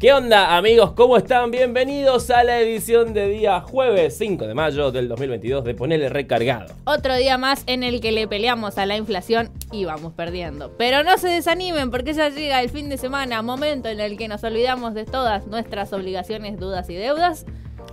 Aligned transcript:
¿Qué 0.00 0.14
onda 0.14 0.56
amigos? 0.56 0.92
¿Cómo 0.92 1.18
están? 1.18 1.50
Bienvenidos 1.50 2.30
a 2.30 2.42
la 2.42 2.58
edición 2.58 3.12
de 3.12 3.28
día 3.28 3.60
jueves 3.60 4.16
5 4.16 4.46
de 4.46 4.54
mayo 4.54 4.90
del 4.90 5.08
2022 5.08 5.62
de 5.62 5.74
Ponerle 5.74 6.08
Recargado. 6.08 6.72
Otro 6.86 7.14
día 7.16 7.36
más 7.36 7.64
en 7.66 7.82
el 7.82 8.00
que 8.00 8.10
le 8.10 8.26
peleamos 8.26 8.78
a 8.78 8.86
la 8.86 8.96
inflación 8.96 9.50
y 9.70 9.84
vamos 9.84 10.14
perdiendo. 10.14 10.74
Pero 10.78 11.04
no 11.04 11.18
se 11.18 11.28
desanimen 11.28 11.90
porque 11.90 12.14
ya 12.14 12.30
llega 12.30 12.62
el 12.62 12.70
fin 12.70 12.88
de 12.88 12.96
semana, 12.96 13.42
momento 13.42 13.90
en 13.90 14.00
el 14.00 14.16
que 14.16 14.26
nos 14.26 14.42
olvidamos 14.42 14.94
de 14.94 15.04
todas 15.04 15.46
nuestras 15.48 15.92
obligaciones, 15.92 16.58
dudas 16.58 16.88
y 16.88 16.94
deudas. 16.94 17.44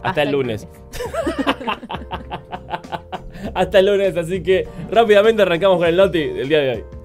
Hasta, 0.01 0.21
el 0.21 0.31
lunes. 0.31 0.65
Hasta 3.53 3.79
el 3.79 3.85
lunes, 3.85 4.15
así 4.15 4.41
que 4.41 4.65
rápidamente 4.89 5.41
arrancamos 5.41 5.79
con 5.79 5.87
el 5.87 5.97
noti 5.97 6.23
del 6.23 6.47
día 6.47 6.59
de 6.59 6.71
hoy. 6.71 6.96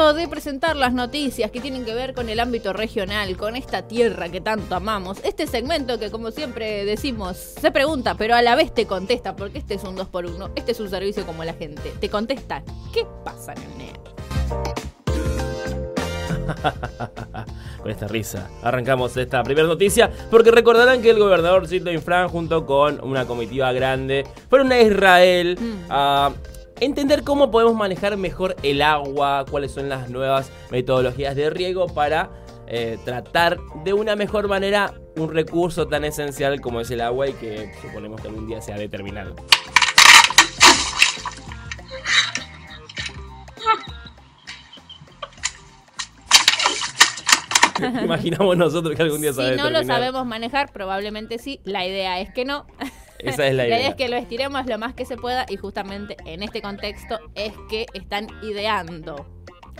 Momento 0.00 0.20
de 0.20 0.28
presentar 0.28 0.76
las 0.76 0.92
noticias 0.92 1.50
que 1.50 1.60
tienen 1.60 1.84
que 1.84 1.94
ver 1.94 2.14
con 2.14 2.28
el 2.28 2.40
ámbito 2.40 2.72
regional, 2.72 3.36
con 3.36 3.54
esta 3.56 3.82
tierra 3.86 4.28
que 4.30 4.40
tanto 4.40 4.74
amamos. 4.74 5.18
Este 5.24 5.46
segmento 5.46 5.98
que 5.98 6.10
como 6.10 6.30
siempre 6.30 6.84
decimos, 6.84 7.36
se 7.36 7.70
pregunta, 7.70 8.14
pero 8.14 8.34
a 8.34 8.42
la 8.42 8.54
vez 8.54 8.72
te 8.72 8.86
contesta, 8.86 9.36
porque 9.36 9.58
este 9.58 9.74
es 9.74 9.84
un 9.84 9.96
2 9.96 10.08
por 10.08 10.24
1 10.26 10.52
este 10.56 10.72
es 10.72 10.80
un 10.80 10.88
servicio 10.88 11.26
como 11.26 11.44
la 11.44 11.52
gente. 11.54 11.92
Te 12.00 12.08
contesta, 12.08 12.62
¿qué 12.92 13.06
pasa 13.24 13.52
en 13.52 13.62
el 13.62 13.78
NEA? 13.78 13.92
con 17.82 17.90
esta 17.90 18.08
risa. 18.08 18.50
Arrancamos 18.62 19.16
esta 19.16 19.42
primera 19.42 19.68
noticia 19.68 20.10
porque 20.30 20.50
recordarán 20.50 21.00
que 21.02 21.10
el 21.10 21.18
gobernador 21.18 21.68
Silvio 21.68 21.92
Infran 21.92 22.28
junto 22.28 22.66
con 22.66 23.00
una 23.04 23.26
comitiva 23.26 23.72
grande 23.72 24.26
fueron 24.48 24.72
a 24.72 24.80
Israel 24.80 25.58
Mm. 25.60 25.86
a 25.90 26.32
entender 26.80 27.22
cómo 27.22 27.50
podemos 27.50 27.74
manejar 27.74 28.16
mejor 28.16 28.56
el 28.62 28.82
agua, 28.82 29.44
cuáles 29.50 29.72
son 29.72 29.88
las 29.88 30.10
nuevas 30.10 30.50
metodologías 30.70 31.36
de 31.36 31.50
riego 31.50 31.86
para 31.86 32.30
eh, 32.66 32.98
tratar 33.04 33.58
de 33.84 33.92
una 33.92 34.16
mejor 34.16 34.48
manera 34.48 34.94
un 35.16 35.32
recurso 35.32 35.88
tan 35.88 36.04
esencial 36.04 36.60
como 36.60 36.80
es 36.80 36.90
el 36.90 37.00
agua 37.00 37.28
y 37.28 37.32
que 37.34 37.72
suponemos 37.82 38.20
que 38.20 38.28
algún 38.28 38.46
día 38.46 38.60
se 38.60 38.72
ha 38.72 38.78
de 38.78 38.88
terminar. 38.88 39.34
Imaginamos 48.04 48.56
nosotros 48.56 48.94
que 48.94 49.02
algún 49.02 49.20
día 49.20 49.32
Si 49.32 49.40
no 49.56 49.70
lo 49.70 49.84
sabemos 49.84 50.26
manejar, 50.26 50.72
probablemente 50.72 51.38
sí. 51.38 51.60
La 51.64 51.86
idea 51.86 52.20
es 52.20 52.30
que 52.32 52.44
no. 52.44 52.66
Esa 53.24 53.46
es 53.46 53.54
la 53.54 53.66
idea. 53.66 53.88
es 53.88 53.94
que 53.94 54.08
lo 54.08 54.16
estiremos 54.16 54.66
lo 54.66 54.78
más 54.78 54.94
que 54.94 55.04
se 55.04 55.16
pueda 55.16 55.46
y 55.48 55.56
justamente 55.56 56.16
en 56.24 56.42
este 56.42 56.62
contexto 56.62 57.18
es 57.34 57.52
que 57.68 57.86
están 57.94 58.28
ideando, 58.42 59.26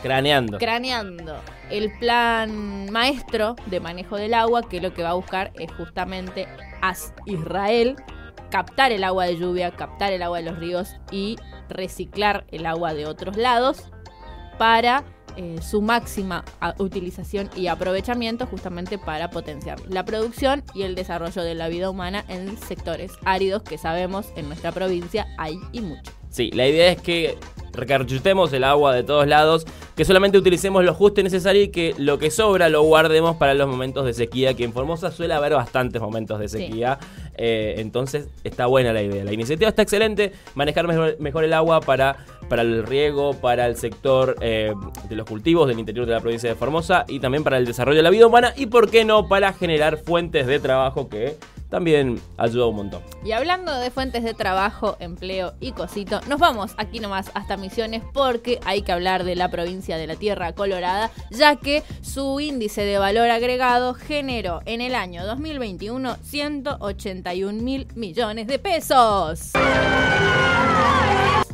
Craneando. 0.02 0.58
craneando 0.58 1.36
el 1.70 1.90
plan 1.98 2.90
maestro 2.90 3.56
de 3.66 3.80
manejo 3.80 4.16
del 4.16 4.34
agua 4.34 4.68
que 4.68 4.80
lo 4.80 4.94
que 4.94 5.02
va 5.02 5.10
a 5.10 5.14
buscar 5.14 5.52
es 5.58 5.70
justamente 5.72 6.46
a 6.80 6.94
Israel 7.26 7.96
captar 8.50 8.92
el 8.92 9.04
agua 9.04 9.26
de 9.26 9.36
lluvia, 9.36 9.70
captar 9.70 10.12
el 10.12 10.22
agua 10.22 10.38
de 10.38 10.50
los 10.50 10.58
ríos 10.58 10.96
y 11.10 11.36
reciclar 11.68 12.46
el 12.50 12.66
agua 12.66 12.94
de 12.94 13.06
otros 13.06 13.36
lados 13.36 13.90
para 14.58 15.04
eh, 15.42 15.56
su 15.62 15.80
máxima 15.80 16.44
utilización 16.76 17.48
y 17.56 17.68
aprovechamiento 17.68 18.46
justamente 18.46 18.98
para 18.98 19.30
potenciar 19.30 19.80
la 19.88 20.04
producción 20.04 20.62
y 20.74 20.82
el 20.82 20.94
desarrollo 20.94 21.42
de 21.42 21.54
la 21.54 21.68
vida 21.68 21.88
humana 21.88 22.26
en 22.28 22.58
sectores 22.58 23.12
áridos 23.24 23.62
que 23.62 23.78
sabemos 23.78 24.26
en 24.36 24.48
nuestra 24.48 24.70
provincia 24.70 25.26
hay 25.38 25.58
y 25.72 25.80
mucho. 25.80 26.12
Sí, 26.28 26.50
la 26.50 26.68
idea 26.68 26.92
es 26.92 27.00
que 27.00 27.38
recarchutemos 27.72 28.52
el 28.52 28.64
agua 28.64 28.94
de 28.94 29.02
todos 29.02 29.26
lados, 29.26 29.66
que 29.96 30.04
solamente 30.04 30.38
utilicemos 30.38 30.84
lo 30.84 30.94
justo 30.94 31.20
y 31.20 31.24
necesario 31.24 31.62
y 31.62 31.68
que 31.68 31.94
lo 31.98 32.18
que 32.18 32.30
sobra 32.30 32.68
lo 32.68 32.82
guardemos 32.82 33.36
para 33.36 33.54
los 33.54 33.68
momentos 33.68 34.04
de 34.04 34.14
sequía, 34.14 34.54
que 34.54 34.64
en 34.64 34.72
Formosa 34.72 35.10
suele 35.10 35.34
haber 35.34 35.54
bastantes 35.54 36.00
momentos 36.00 36.38
de 36.38 36.48
sequía. 36.48 36.98
Eh, 37.36 37.76
entonces 37.78 38.28
está 38.44 38.66
buena 38.66 38.92
la 38.92 39.02
idea. 39.02 39.24
La 39.24 39.32
iniciativa 39.32 39.68
está 39.68 39.82
excelente, 39.82 40.32
manejar 40.54 40.86
mejor, 40.86 41.16
mejor 41.20 41.44
el 41.44 41.52
agua 41.52 41.80
para, 41.80 42.24
para 42.48 42.62
el 42.62 42.86
riego, 42.86 43.34
para 43.34 43.66
el 43.66 43.76
sector 43.76 44.36
eh, 44.40 44.72
de 45.08 45.16
los 45.16 45.26
cultivos 45.26 45.68
del 45.68 45.78
interior 45.78 46.06
de 46.06 46.12
la 46.12 46.20
provincia 46.20 46.48
de 46.48 46.56
Formosa 46.56 47.04
y 47.08 47.20
también 47.20 47.44
para 47.44 47.56
el 47.56 47.66
desarrollo 47.66 47.98
de 47.98 48.02
la 48.02 48.10
vida 48.10 48.26
humana 48.26 48.52
y, 48.56 48.66
por 48.66 48.90
qué 48.90 49.04
no, 49.04 49.28
para 49.28 49.52
generar 49.52 49.98
fuentes 49.98 50.46
de 50.46 50.58
trabajo 50.58 51.08
que 51.08 51.36
también 51.70 52.20
ayuda 52.36 52.66
un 52.66 52.76
montón. 52.76 53.02
Y 53.24 53.32
hablando 53.32 53.72
de 53.78 53.90
fuentes 53.90 54.24
de 54.24 54.34
trabajo, 54.34 54.96
empleo 55.00 55.54
y 55.60 55.72
cosito, 55.72 56.20
nos 56.28 56.38
vamos 56.38 56.72
aquí 56.76 56.98
nomás 57.00 57.30
hasta 57.34 57.56
Misiones 57.56 58.02
porque 58.12 58.58
hay 58.64 58.82
que 58.82 58.92
hablar 58.92 59.24
de 59.24 59.36
la 59.36 59.48
provincia 59.50 59.96
de 59.96 60.06
la 60.06 60.16
Tierra 60.16 60.52
Colorada, 60.52 61.10
ya 61.30 61.56
que 61.56 61.82
su 62.02 62.40
índice 62.40 62.82
de 62.82 62.98
valor 62.98 63.30
agregado 63.30 63.94
generó 63.94 64.60
en 64.66 64.80
el 64.80 64.94
año 64.94 65.24
2021 65.24 66.16
181 66.22 67.62
mil 67.62 67.86
millones 67.94 68.46
de 68.46 68.58
pesos. 68.58 69.52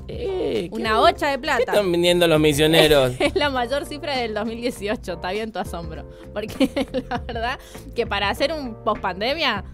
Eh, 0.09 0.69
¿qué- 0.71 0.75
Una 0.75 1.01
hocha 1.01 1.27
de 1.29 1.33
¿Qué 1.35 1.39
plata. 1.43 1.63
están 1.73 1.91
vendiendo 1.91 2.27
los 2.29 2.39
misioneros? 2.41 3.13
Es 3.21 3.35
la 3.35 3.51
mayor 3.51 3.85
cifra 3.85 4.17
del 4.17 4.35
2018, 4.35 5.13
está 5.15 5.33
bien 5.33 5.53
tu 5.53 5.59
asombro. 5.59 6.09
Porque 6.33 6.71
la 7.11 7.19
verdad 7.19 7.59
que 7.95 8.07
para 8.07 8.31
hacer 8.31 8.53
un 8.53 8.75
post 8.85 9.01
pandemia, 9.03 9.65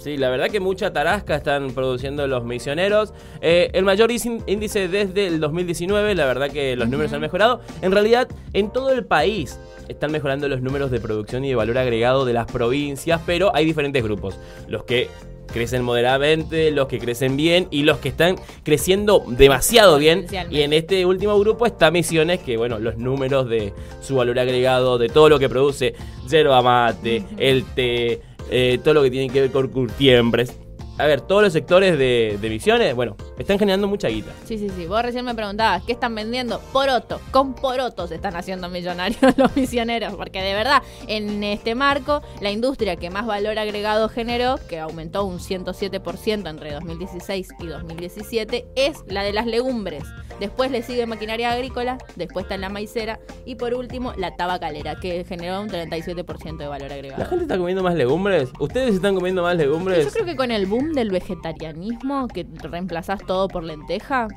Sí, 0.00 0.16
la 0.16 0.30
verdad 0.30 0.48
que 0.48 0.60
mucha 0.60 0.94
tarasca 0.94 1.36
están 1.36 1.72
produciendo 1.72 2.26
los 2.26 2.42
misioneros. 2.42 3.12
Eh, 3.42 3.70
el 3.74 3.84
mayor 3.84 4.10
índice 4.10 4.88
desde 4.88 5.26
el 5.26 5.40
2019, 5.40 6.14
la 6.14 6.24
verdad 6.24 6.50
que 6.50 6.74
los 6.74 6.88
números 6.88 7.12
han 7.12 7.20
mejorado. 7.20 7.60
En 7.82 7.92
realidad, 7.92 8.26
en 8.54 8.72
todo 8.72 8.90
el 8.92 9.04
país 9.04 9.60
están 9.88 10.10
mejorando 10.10 10.48
los 10.48 10.62
números 10.62 10.90
de 10.90 11.00
producción 11.00 11.44
y 11.44 11.50
de 11.50 11.54
valor 11.54 11.76
agregado 11.76 12.24
de 12.24 12.32
las 12.32 12.46
provincias, 12.50 13.20
pero 13.26 13.54
hay 13.54 13.66
diferentes 13.66 14.02
grupos. 14.02 14.38
Los 14.68 14.84
que 14.84 15.08
crecen 15.52 15.82
moderadamente, 15.82 16.70
los 16.70 16.88
que 16.88 16.98
crecen 16.98 17.36
bien 17.36 17.68
y 17.70 17.82
los 17.82 17.98
que 17.98 18.08
están 18.08 18.36
creciendo 18.62 19.22
demasiado 19.26 19.98
bien. 19.98 20.26
Y 20.50 20.62
en 20.62 20.72
este 20.72 21.04
último 21.06 21.38
grupo 21.38 21.66
está 21.66 21.90
Misiones, 21.90 22.40
que 22.40 22.56
bueno, 22.56 22.78
los 22.78 22.96
números 22.96 23.48
de 23.48 23.72
su 24.00 24.16
valor 24.16 24.38
agregado, 24.38 24.98
de 24.98 25.08
todo 25.08 25.28
lo 25.28 25.38
que 25.38 25.48
produce, 25.48 25.94
yerba 26.28 26.62
mate, 26.62 27.24
el 27.36 27.64
té, 27.64 28.20
eh, 28.50 28.78
todo 28.82 28.94
lo 28.94 29.02
que 29.02 29.10
tiene 29.10 29.32
que 29.32 29.42
ver 29.42 29.50
con 29.50 29.68
curtiembres. 29.68 30.58
A 31.00 31.06
ver, 31.06 31.22
todos 31.22 31.42
los 31.42 31.52
sectores 31.52 31.98
de, 31.98 32.38
de 32.40 32.48
Misiones, 32.50 32.94
bueno, 32.94 33.16
están 33.38 33.58
generando 33.58 33.88
mucha 33.88 34.08
guita. 34.08 34.30
Sí, 34.44 34.58
sí, 34.58 34.68
sí. 34.76 34.86
Vos 34.86 35.02
recién 35.02 35.24
me 35.24 35.34
preguntabas, 35.34 35.82
¿qué 35.84 35.92
están 35.92 36.14
vendiendo? 36.14 36.60
Poroto. 36.72 37.20
Con 37.30 37.54
porotos 37.54 38.10
se 38.10 38.16
están 38.16 38.36
haciendo 38.36 38.68
millonarios 38.68 39.18
los 39.36 39.56
misioneros. 39.56 40.14
Porque 40.14 40.42
de 40.42 40.52
verdad, 40.54 40.82
en 41.06 41.42
este 41.42 41.74
marco, 41.74 42.22
la 42.40 42.50
industria 42.50 42.96
que 42.96 43.08
más 43.10 43.26
valor 43.26 43.58
agregado 43.58 44.08
generó, 44.08 44.56
que 44.68 44.78
aumentó 44.78 45.24
un 45.24 45.38
107% 45.38 46.48
entre 46.48 46.72
2016 46.72 47.48
y 47.60 47.66
2017, 47.66 48.66
es 48.76 48.98
la 49.06 49.22
de 49.22 49.32
las 49.32 49.46
legumbres. 49.46 50.04
Después 50.38 50.70
le 50.70 50.82
sigue 50.82 51.06
maquinaria 51.06 51.50
agrícola, 51.50 51.98
después 52.16 52.44
está 52.44 52.56
la 52.56 52.70
maicera 52.70 53.20
y 53.44 53.56
por 53.56 53.74
último 53.74 54.14
la 54.16 54.36
tabacalera, 54.36 54.96
que 54.96 55.24
generó 55.24 55.60
un 55.60 55.68
37% 55.68 56.56
de 56.56 56.66
valor 56.66 56.88
¿La 56.88 56.94
agregado. 56.94 57.26
gente 57.26 57.44
está 57.44 57.58
comiendo 57.58 57.82
más 57.82 57.94
legumbres? 57.94 58.48
¿Ustedes 58.58 58.94
están 58.94 59.14
comiendo 59.14 59.42
más 59.42 59.56
legumbres? 59.56 60.04
Yo 60.04 60.10
creo 60.10 60.24
que 60.24 60.36
con 60.36 60.50
el 60.50 60.64
boom 60.66 60.89
del 60.92 61.10
vegetarianismo, 61.10 62.28
que 62.28 62.46
reemplazás 62.62 63.20
todo 63.26 63.48
por 63.48 63.64
lenteja, 63.64 64.28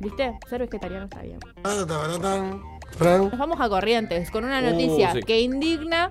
¿viste? 0.00 0.38
Ser 0.48 0.60
vegetariano 0.60 1.04
está 1.04 1.22
bien. 1.22 1.38
Nos 3.00 3.38
vamos 3.38 3.60
a 3.60 3.68
Corrientes 3.68 4.30
con 4.30 4.44
una 4.44 4.60
Uh, 4.60 4.70
noticia 4.70 5.12
sí. 5.12 5.20
que 5.20 5.40
indigna, 5.40 6.10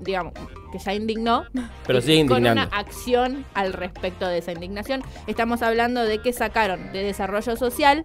digamos, 0.00 0.32
que 0.72 0.78
ya 0.78 0.94
indignó. 0.94 1.44
Pero 1.86 2.00
sigue 2.00 2.16
Con 2.26 2.38
indignando. 2.38 2.68
una 2.68 2.76
acción 2.78 3.44
al 3.54 3.72
respecto 3.72 4.26
de 4.26 4.38
esa 4.38 4.52
indignación. 4.52 5.02
Estamos 5.26 5.62
hablando 5.62 6.02
de 6.04 6.18
que 6.20 6.32
sacaron 6.32 6.92
de 6.92 7.02
Desarrollo 7.02 7.56
Social 7.56 8.02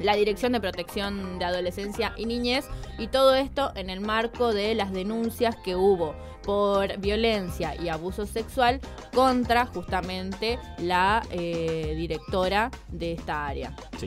la 0.00 0.16
Dirección 0.16 0.52
de 0.52 0.60
Protección 0.60 1.38
de 1.38 1.44
Adolescencia 1.44 2.12
y 2.16 2.26
Niñez 2.26 2.66
y 2.98 3.08
todo 3.08 3.34
esto 3.34 3.72
en 3.74 3.90
el 3.90 4.00
marco 4.00 4.52
de 4.52 4.74
las 4.74 4.92
denuncias 4.92 5.56
que 5.64 5.76
hubo 5.76 6.14
por 6.42 6.98
violencia 6.98 7.74
y 7.80 7.88
abuso 7.88 8.26
sexual 8.26 8.80
contra 9.14 9.66
justamente 9.66 10.58
la 10.78 11.22
eh, 11.30 11.94
directora 11.96 12.70
de 12.88 13.12
esta 13.12 13.46
área. 13.46 13.74
Sí. 13.98 14.06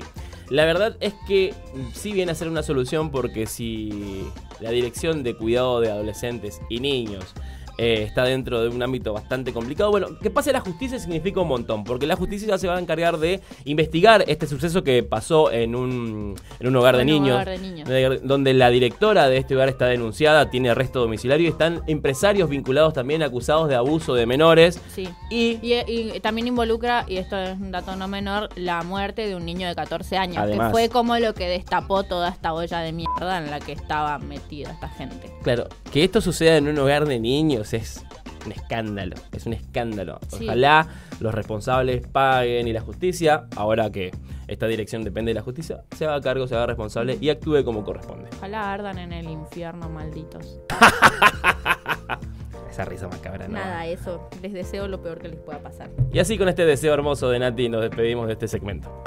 La 0.50 0.64
verdad 0.64 0.96
es 1.02 1.14
que 1.28 1.54
sí 1.94 2.14
viene 2.14 2.32
a 2.32 2.36
ser 2.36 2.48
una 2.48 2.64
solución 2.64 3.12
porque 3.12 3.48
si 3.48 4.26
la 4.62 4.72
Dirección 4.72 5.24
de 5.24 5.36
Cuidado 5.36 5.82
de 5.82 5.92
Adolescentes 5.92 6.62
y 6.70 6.80
Niños 6.80 7.34
eh, 7.78 8.04
está 8.04 8.24
dentro 8.24 8.62
de 8.62 8.70
un 8.70 8.82
ámbito 8.82 9.14
bastante 9.14 9.54
complicado. 9.54 9.92
Bueno, 9.92 10.08
que 10.22 10.30
pase 10.30 10.52
la 10.52 10.60
justicia 10.62 11.00
significa 11.00 11.40
un 11.42 11.48
montón, 11.48 11.84
porque 11.84 12.06
la 12.08 12.16
justicia 12.16 12.48
ya 12.50 12.58
se 12.58 12.68
va 12.68 12.76
a 12.78 12.80
encargar 12.80 13.18
de 13.18 13.42
investigar 13.66 14.24
este 14.28 14.48
suceso 14.48 14.84
que 14.84 15.04
pasó 15.04 15.52
en 15.52 15.76
un, 15.76 16.36
en 16.60 16.68
un 16.68 16.76
hogar, 16.76 16.98
de, 16.98 17.06
niños, 17.06 17.36
hogar 17.36 17.50
de 17.50 17.58
niños. 17.60 17.88
de- 17.88 18.20
donde 18.24 18.54
la 18.54 18.70
directora 18.70 19.28
de 19.30 19.38
este 19.38 19.56
hogar 19.56 19.70
está 19.70 19.86
denunciada, 19.86 20.50
tiene 20.50 20.70
arresto 20.70 21.00
domiciliario 21.02 21.46
y 21.48 21.50
están 21.50 21.82
empresarios 21.88 22.50
vinculados 22.50 22.94
también 22.94 23.22
acusados 23.24 23.68
de 23.70 23.76
abuso 23.76 24.14
de 24.16 24.26
menores. 24.26 24.82
Sí. 24.94 25.08
Y 25.30 25.58
Y, 25.62 25.74
y 25.88 26.20
también 26.22 26.48
involucra, 26.48 27.06
y 27.08 27.18
esto 27.18 27.38
es 27.38 27.58
un 27.60 27.72
dato 27.72 27.96
no 27.96 28.08
menor, 28.08 28.50
la 28.56 28.84
muerte 28.84 29.28
de 29.28 29.36
un 29.36 29.46
niño 29.46 29.68
de 29.68 29.76
14 29.76 30.18
años, 30.18 30.38
Además. 30.38 30.68
que 30.68 30.72
fue 30.72 30.90
como 30.90 31.18
lo 31.18 31.34
que 31.34 31.48
destapó 31.48 32.04
toda 32.04 32.30
esta 32.30 32.54
olla 32.54 32.80
de 32.80 32.92
mierda 32.92 33.38
en 33.38 33.50
la 33.52 33.60
que 33.60 33.72
estaba 33.74 34.18
metida 34.20 34.72
esta 34.72 34.90
gente. 34.90 35.32
Claro, 35.44 35.68
que 35.92 36.04
esto 36.04 36.22
suceda 36.22 36.58
en 36.58 36.68
un 36.68 36.78
hogar 36.80 37.06
de 37.06 37.20
niños 37.20 37.67
es 37.74 38.06
un 38.46 38.52
escándalo, 38.52 39.16
es 39.32 39.46
un 39.46 39.54
escándalo. 39.54 40.20
Sí. 40.30 40.46
Ojalá 40.46 40.88
los 41.20 41.34
responsables 41.34 42.06
paguen 42.08 42.68
y 42.68 42.74
la 42.74 42.82
justicia, 42.82 43.48
ahora 43.56 43.92
que 43.92 44.12
esta 44.48 44.68
dirección 44.68 45.04
depende 45.04 45.32
de 45.32 45.36
la 45.36 45.42
justicia, 45.42 45.84
se 45.96 46.06
haga 46.06 46.22
cargo, 46.22 46.48
se 46.48 46.56
haga 46.56 46.68
responsable 46.68 47.18
y 47.20 47.30
actúe 47.30 47.64
como 47.64 47.84
corresponde. 47.84 48.30
Ojalá 48.38 48.74
ardan 48.74 48.98
en 48.98 49.14
el 49.14 49.30
infierno, 49.30 49.90
malditos. 49.90 50.60
Esa 52.70 52.86
risa 52.86 53.08
macabra, 53.08 53.48
¿no? 53.48 53.56
Nada, 53.56 53.88
eso. 53.88 54.30
Les 54.42 54.54
deseo 54.54 54.88
lo 54.88 55.02
peor 55.02 55.20
que 55.20 55.30
les 55.30 55.40
pueda 55.40 55.60
pasar. 55.60 55.90
Y 56.14 56.20
así 56.20 56.38
con 56.38 56.48
este 56.48 56.66
deseo 56.66 56.94
hermoso 56.94 57.30
de 57.30 57.40
Nati 57.40 57.70
nos 57.70 57.82
despedimos 57.82 58.28
de 58.28 58.34
este 58.34 58.48
segmento. 58.48 59.02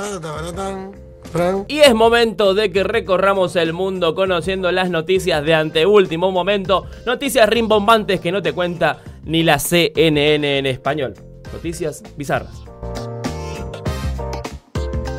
Y 1.69 1.79
es 1.79 1.95
momento 1.95 2.55
de 2.55 2.73
que 2.73 2.83
recorramos 2.83 3.55
el 3.57 3.73
mundo 3.73 4.15
conociendo 4.15 4.73
las 4.73 4.91
noticias 4.91 5.45
de 5.45 5.55
anteúltimo 5.55 6.33
momento. 6.33 6.87
Noticias 7.07 7.49
rimbombantes 7.49 8.21
que 8.21 8.33
no 8.33 8.43
te 8.43 8.53
cuenta 8.53 9.01
ni 9.25 9.43
la 9.43 9.59
CNN 9.59 10.59
en 10.59 10.67
español. 10.67 11.15
Noticias 11.53 12.03
bizarras. 12.17 12.63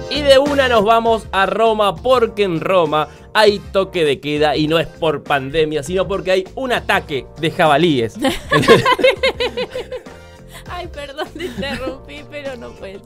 Y 0.09 0.21
de 0.21 0.37
una 0.37 0.67
nos 0.67 0.83
vamos 0.83 1.25
a 1.31 1.45
Roma 1.45 1.95
porque 1.95 2.43
en 2.43 2.59
Roma 2.59 3.07
hay 3.33 3.59
toque 3.71 4.03
de 4.03 4.19
queda 4.19 4.57
y 4.57 4.67
no 4.67 4.77
es 4.77 4.87
por 4.87 5.23
pandemia, 5.23 5.83
sino 5.83 6.05
porque 6.07 6.31
hay 6.31 6.43
un 6.55 6.73
ataque 6.73 7.25
de 7.39 7.51
jabalíes. 7.51 8.15
Ay, 10.69 10.87
perdón, 10.87 11.27
te 11.37 11.45
interrumpí, 11.45 12.25
pero 12.29 12.57
no 12.57 12.71
puedes. 12.71 13.01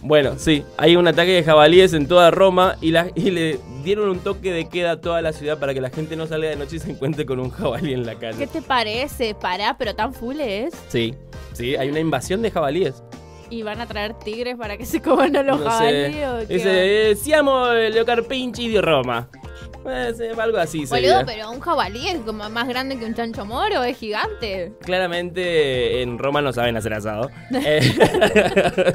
Bueno, 0.00 0.34
sí, 0.38 0.62
hay 0.76 0.94
un 0.96 1.08
ataque 1.08 1.32
de 1.32 1.42
jabalíes 1.44 1.92
en 1.92 2.06
toda 2.06 2.30
Roma 2.30 2.76
y, 2.80 2.92
la- 2.92 3.10
y 3.16 3.30
le 3.30 3.58
dieron 3.82 4.08
un 4.08 4.20
toque 4.20 4.52
de 4.52 4.68
queda 4.68 4.92
a 4.92 5.00
toda 5.00 5.20
la 5.22 5.32
ciudad 5.32 5.58
para 5.58 5.74
que 5.74 5.80
la 5.80 5.90
gente 5.90 6.14
no 6.14 6.26
salga 6.26 6.48
de 6.50 6.56
noche 6.56 6.76
y 6.76 6.78
se 6.78 6.90
encuentre 6.92 7.26
con 7.26 7.40
un 7.40 7.50
jabalí 7.50 7.94
en 7.94 8.06
la 8.06 8.14
¿Qué 8.14 8.30
calle. 8.30 8.46
te 8.46 8.62
parece? 8.62 9.34
Pará, 9.34 9.76
pero 9.76 9.94
tan 9.96 10.14
full 10.14 10.38
es. 10.40 10.72
Sí, 10.88 11.14
sí, 11.52 11.74
hay 11.74 11.88
una 11.88 11.98
invasión 12.00 12.42
de 12.42 12.50
jabalíes. 12.52 13.02
¿Y 13.50 13.62
van 13.62 13.80
a 13.80 13.86
traer 13.86 14.12
tigres 14.14 14.56
para 14.56 14.76
que 14.76 14.84
se 14.84 15.00
coman 15.00 15.34
a 15.34 15.42
los 15.42 15.58
No 15.58 15.68
jabalíes? 15.68 16.14
qué 16.46 16.54
Dice, 16.54 17.10
eh, 17.10 17.16
siamo 17.16 17.66
lo 17.72 18.04
carpinchi 18.04 18.68
di 18.68 18.78
Eh, 19.86 20.12
sí, 20.16 20.24
algo 20.38 20.58
así 20.58 20.86
sería. 20.86 21.18
Boludo, 21.18 21.26
pero 21.26 21.50
un 21.50 21.60
jabalí 21.60 22.08
es 22.08 22.18
como 22.20 22.48
más 22.50 22.68
grande 22.68 22.98
que 22.98 23.04
un 23.04 23.14
chancho 23.14 23.44
moro, 23.44 23.82
es 23.84 23.96
gigante. 23.96 24.72
Claramente 24.82 26.02
en 26.02 26.18
Roma 26.18 26.42
no 26.42 26.52
saben 26.52 26.76
hacer 26.76 26.94
asado. 26.94 27.30
Eh, 27.64 27.80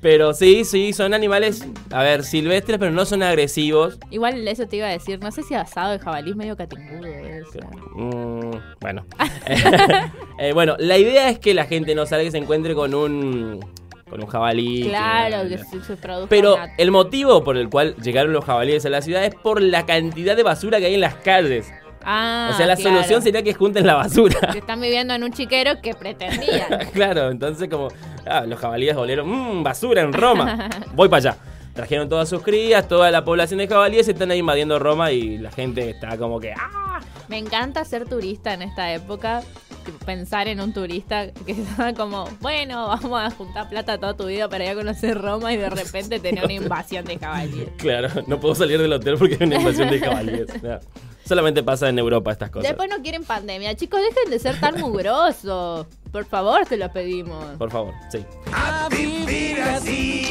pero 0.00 0.34
sí, 0.34 0.64
sí, 0.64 0.92
son 0.92 1.14
animales, 1.14 1.64
a 1.90 2.02
ver, 2.02 2.24
silvestres, 2.24 2.78
pero 2.78 2.90
no 2.90 3.04
son 3.04 3.22
agresivos. 3.22 3.98
Igual 4.10 4.46
eso 4.48 4.66
te 4.66 4.76
iba 4.76 4.86
a 4.86 4.90
decir, 4.90 5.20
no 5.20 5.30
sé 5.30 5.42
si 5.42 5.54
asado 5.54 5.92
de 5.92 5.98
jabalí 5.98 6.30
es 6.30 6.36
medio 6.36 6.56
catimbudo. 6.56 7.06
eso. 7.06 7.60
Mm, 7.94 8.56
bueno. 8.80 9.06
Eh, 10.38 10.52
bueno, 10.52 10.76
la 10.78 10.98
idea 10.98 11.30
es 11.30 11.38
que 11.38 11.54
la 11.54 11.64
gente 11.64 11.94
no 11.94 12.04
salga 12.04 12.24
y 12.24 12.30
se 12.30 12.36
encuentre 12.36 12.74
con 12.74 12.92
un. 12.92 13.64
Con 14.08 14.22
un 14.22 14.26
jabalí. 14.28 14.84
Claro, 14.88 15.42
que- 15.48 15.56
que 15.56 15.58
se, 15.64 15.82
se 15.84 15.96
produzca 15.96 16.28
Pero 16.28 16.54
una- 16.54 16.74
el 16.78 16.90
motivo 16.90 17.42
por 17.42 17.56
el 17.56 17.68
cual 17.68 17.96
llegaron 17.96 18.32
los 18.32 18.44
jabalíes 18.44 18.86
a 18.86 18.90
la 18.90 19.02
ciudad 19.02 19.24
es 19.24 19.34
por 19.34 19.60
la 19.60 19.84
cantidad 19.84 20.36
de 20.36 20.42
basura 20.42 20.78
que 20.78 20.86
hay 20.86 20.94
en 20.94 21.00
las 21.00 21.14
calles. 21.16 21.72
Ah, 22.08 22.50
o 22.52 22.56
sea, 22.56 22.66
la 22.66 22.76
claro. 22.76 22.96
solución 22.98 23.20
sería 23.20 23.42
que 23.42 23.52
junten 23.52 23.84
la 23.84 23.94
basura. 23.94 24.38
Que 24.52 24.58
están 24.58 24.80
viviendo 24.80 25.12
en 25.12 25.24
un 25.24 25.32
chiquero 25.32 25.80
que 25.82 25.92
pretendían. 25.94 26.86
claro, 26.92 27.30
entonces 27.30 27.68
como 27.68 27.88
ah, 28.26 28.42
los 28.46 28.60
jabalíes 28.60 28.96
olieron, 28.96 29.28
mmm, 29.28 29.64
basura 29.64 30.02
en 30.02 30.12
Roma. 30.12 30.68
Voy 30.94 31.08
para 31.08 31.30
allá. 31.32 31.36
Trajeron 31.74 32.08
todas 32.08 32.28
sus 32.28 32.42
crías, 32.42 32.86
toda 32.88 33.10
la 33.10 33.24
población 33.24 33.58
de 33.58 33.66
jabalíes 33.66 34.06
están 34.08 34.30
ahí 34.30 34.38
invadiendo 34.38 34.78
Roma 34.78 35.10
y 35.10 35.36
la 35.38 35.50
gente 35.50 35.90
está 35.90 36.16
como 36.16 36.38
que, 36.38 36.52
ah, 36.52 37.00
Me 37.28 37.38
encanta 37.38 37.84
ser 37.84 38.08
turista 38.08 38.54
en 38.54 38.62
esta 38.62 38.94
época. 38.94 39.42
Tipo, 39.86 40.04
Pensar 40.04 40.48
en 40.48 40.60
un 40.60 40.72
turista 40.72 41.32
que 41.32 41.52
está 41.52 41.94
como, 41.94 42.28
bueno, 42.40 42.88
vamos 42.88 43.20
a 43.20 43.30
juntar 43.30 43.68
plata 43.68 43.98
toda 43.98 44.14
tu 44.14 44.26
vida 44.26 44.48
para 44.48 44.64
ir 44.64 44.70
a 44.70 44.74
conocer 44.74 45.16
Roma 45.18 45.52
y 45.52 45.56
de 45.56 45.70
repente 45.70 46.20
tener 46.20 46.44
una 46.44 46.52
invasión 46.64 47.04
de 47.04 47.16
caballeros. 47.16 47.72
Claro, 47.78 48.08
no 48.26 48.38
puedo 48.38 48.54
salir 48.54 48.80
del 48.80 48.92
hotel 48.92 49.16
porque 49.18 49.36
hay 49.40 49.46
una 49.46 49.56
invasión 49.56 49.88
de 49.88 50.00
jabalíes. 50.00 50.62
No, 50.62 50.78
Solamente 51.24 51.62
pasa 51.64 51.88
en 51.88 51.98
Europa 51.98 52.30
estas 52.30 52.50
cosas. 52.50 52.68
Después 52.68 52.88
no 52.88 53.02
quieren 53.02 53.24
pandemia. 53.24 53.74
Chicos, 53.74 54.00
dejen 54.00 54.30
de 54.30 54.38
ser 54.38 54.60
tan 54.60 54.80
mugrosos. 54.80 55.86
Por 56.12 56.24
favor, 56.24 56.64
te 56.66 56.76
lo 56.76 56.92
pedimos. 56.92 57.44
Por 57.56 57.68
favor, 57.68 57.92
sí. 58.12 58.24
A 58.52 58.88
vivir 58.88 59.60
así, 59.60 60.30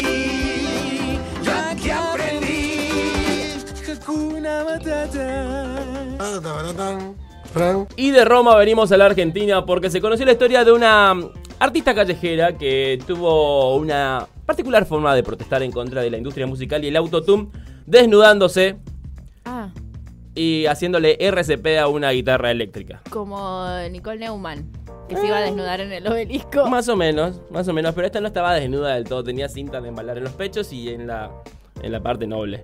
ya 1.43 1.75
que 1.75 1.91
aprendí 1.91 2.55
Hakuna 4.05 4.63
Matata. 4.63 5.55
Y 7.95 8.11
de 8.11 8.25
Roma 8.25 8.55
venimos 8.55 8.91
a 8.91 8.97
la 8.97 9.05
Argentina 9.05 9.65
porque 9.65 9.89
se 9.89 10.01
conoció 10.01 10.25
la 10.25 10.33
historia 10.33 10.63
de 10.65 10.71
una 10.71 11.13
artista 11.59 11.95
callejera 11.95 12.57
que 12.57 12.99
tuvo 13.07 13.75
una 13.77 14.27
particular 14.45 14.85
forma 14.85 15.15
de 15.15 15.23
protestar 15.23 15.63
en 15.63 15.71
contra 15.71 16.01
de 16.01 16.09
la 16.11 16.17
industria 16.17 16.45
musical 16.47 16.83
y 16.83 16.89
el 16.89 16.95
autotune, 16.97 17.47
desnudándose 17.85 18.75
Ah, 19.45 19.69
y 20.33 20.65
haciéndole 20.65 21.17
RCP 21.19 21.79
a 21.79 21.87
una 21.87 22.11
guitarra 22.11 22.51
eléctrica. 22.51 23.01
como 23.09 23.63
Nicole 23.91 24.17
Neumann, 24.19 24.69
que 25.07 25.15
se 25.15 25.27
iba 25.27 25.37
a 25.37 25.41
desnudar 25.41 25.79
en 25.81 25.93
el 25.93 26.05
obelisco. 26.07 26.67
Más 26.67 26.89
o 26.89 26.95
menos, 26.95 27.39
más 27.51 27.67
o 27.67 27.73
menos, 27.73 27.93
pero 27.95 28.07
esta 28.07 28.19
no 28.19 28.27
estaba 28.27 28.53
desnuda 28.55 28.95
del 28.95 29.05
todo, 29.05 29.23
tenía 29.23 29.47
cinta 29.47 29.79
de 29.81 29.89
embalar 29.89 30.17
en 30.17 30.23
los 30.25 30.33
pechos 30.33 30.73
y 30.73 30.89
en 30.89 31.07
la, 31.07 31.31
en 31.81 31.91
la 31.91 32.01
parte 32.01 32.27
noble. 32.27 32.63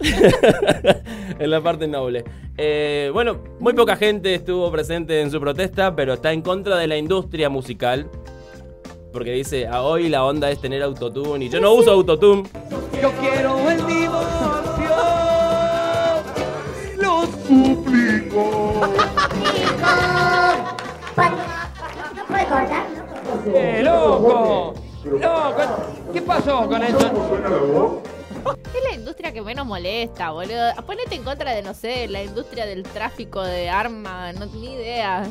en 1.38 1.50
la 1.50 1.60
parte 1.60 1.86
noble. 1.86 2.24
Eh, 2.56 3.10
bueno, 3.12 3.38
muy 3.58 3.72
poca 3.72 3.96
gente 3.96 4.34
estuvo 4.34 4.70
presente 4.70 5.20
en 5.20 5.30
su 5.30 5.40
protesta, 5.40 5.94
pero 5.94 6.14
está 6.14 6.32
en 6.32 6.42
contra 6.42 6.76
de 6.76 6.86
la 6.86 6.96
industria 6.96 7.48
musical. 7.48 8.08
Porque 9.12 9.32
dice, 9.32 9.66
a 9.66 9.82
hoy 9.82 10.08
la 10.08 10.24
onda 10.24 10.50
es 10.50 10.60
tener 10.60 10.82
autotune 10.82 11.44
y 11.44 11.48
yo 11.48 11.60
no 11.60 11.72
uso 11.72 11.92
autotune. 11.92 12.42
Yo 13.00 13.12
quiero 13.20 13.70
el 13.70 13.86
divorcio. 13.86 14.90
Lo 17.00 17.26
suplico. 17.46 18.80
¡Eh, 23.46 23.82
loco! 23.84 24.74
¡Loco! 25.04 25.52
¿Qué 26.12 26.22
pasó 26.22 26.66
con 26.68 26.82
eso? 26.82 28.02
Es 28.74 28.82
la 28.90 28.94
industria 28.94 29.32
que 29.32 29.40
menos 29.42 29.66
molesta, 29.66 30.30
boludo. 30.30 30.74
Ponete 30.86 31.14
en 31.14 31.22
contra 31.24 31.52
de, 31.52 31.62
no 31.62 31.74
sé, 31.74 32.08
la 32.08 32.22
industria 32.22 32.66
del 32.66 32.82
tráfico 32.82 33.42
de 33.42 33.68
armas, 33.70 34.34
no 34.38 34.46
ni 34.46 34.74
idea. 34.74 35.24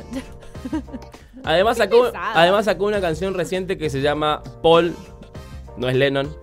Además 1.44 1.78
sacó, 1.78 2.10
además 2.16 2.66
sacó 2.66 2.86
una 2.86 3.02
canción 3.02 3.34
reciente 3.34 3.78
que 3.78 3.90
se 3.90 4.00
llama 4.02 4.42
Paul, 4.62 4.96
no 5.76 5.90
es 5.90 5.96
Lennon. 5.96 6.34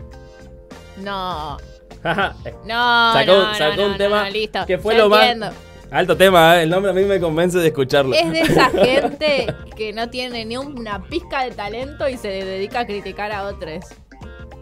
No, 0.98 1.56
no, 1.56 3.12
sacó, 3.14 3.32
no, 3.32 3.46
no, 3.48 3.54
sacó 3.54 3.76
no, 3.76 3.84
un 3.86 3.90
no, 3.92 3.96
tema 3.96 4.24
no, 4.24 4.30
listo. 4.30 4.66
que 4.66 4.76
fue 4.78 4.94
Ya 4.94 5.00
lo 5.00 5.08
más 5.08 5.22
entiendo. 5.22 5.50
alto 5.90 6.16
tema 6.16 6.58
¿eh? 6.58 6.64
el 6.64 6.70
nombre 6.70 6.90
a 6.90 6.94
mí 6.94 7.04
me 7.04 7.18
convence 7.18 7.58
de 7.58 7.68
escucharlo 7.68 8.14
Es 8.14 8.30
de 8.30 8.40
esa 8.42 8.68
gente 8.70 9.54
que 9.76 9.92
no 9.94 10.10
tiene 10.10 10.44
ni 10.44 10.58
una 10.58 11.02
pizca 11.08 11.44
de 11.44 11.52
talento 11.52 12.06
y 12.08 12.18
se 12.18 12.28
dedica 12.28 12.80
a 12.80 12.86
criticar 12.86 13.32
a 13.32 13.44
otros. 13.44 13.86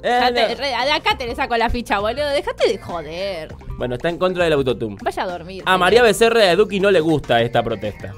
Eh, 0.02 0.30
te- 0.34 0.54
re- 0.54 0.68
de 0.68 0.74
acá 0.92 1.16
te 1.18 1.26
le 1.26 1.34
saco 1.34 1.56
la 1.56 1.68
ficha, 1.70 1.98
boludo. 1.98 2.28
Déjate 2.28 2.68
de 2.68 2.78
joder. 2.78 3.54
bueno 3.78 3.94
está 3.96 4.08
en 4.08 4.18
contra 4.18 4.44
del 4.44 4.52
autotune 4.52 4.96
Vaya 5.02 5.22
a 5.22 5.26
dormir. 5.26 5.62
a 5.66 5.78
María 5.78 6.02
Becerra 6.02 6.40
de 6.42 6.56
Duki 6.56 6.80
no 6.80 6.90
le 6.90 7.00
gusta 7.00 7.40
esta 7.42 7.62
protesta 7.62 8.14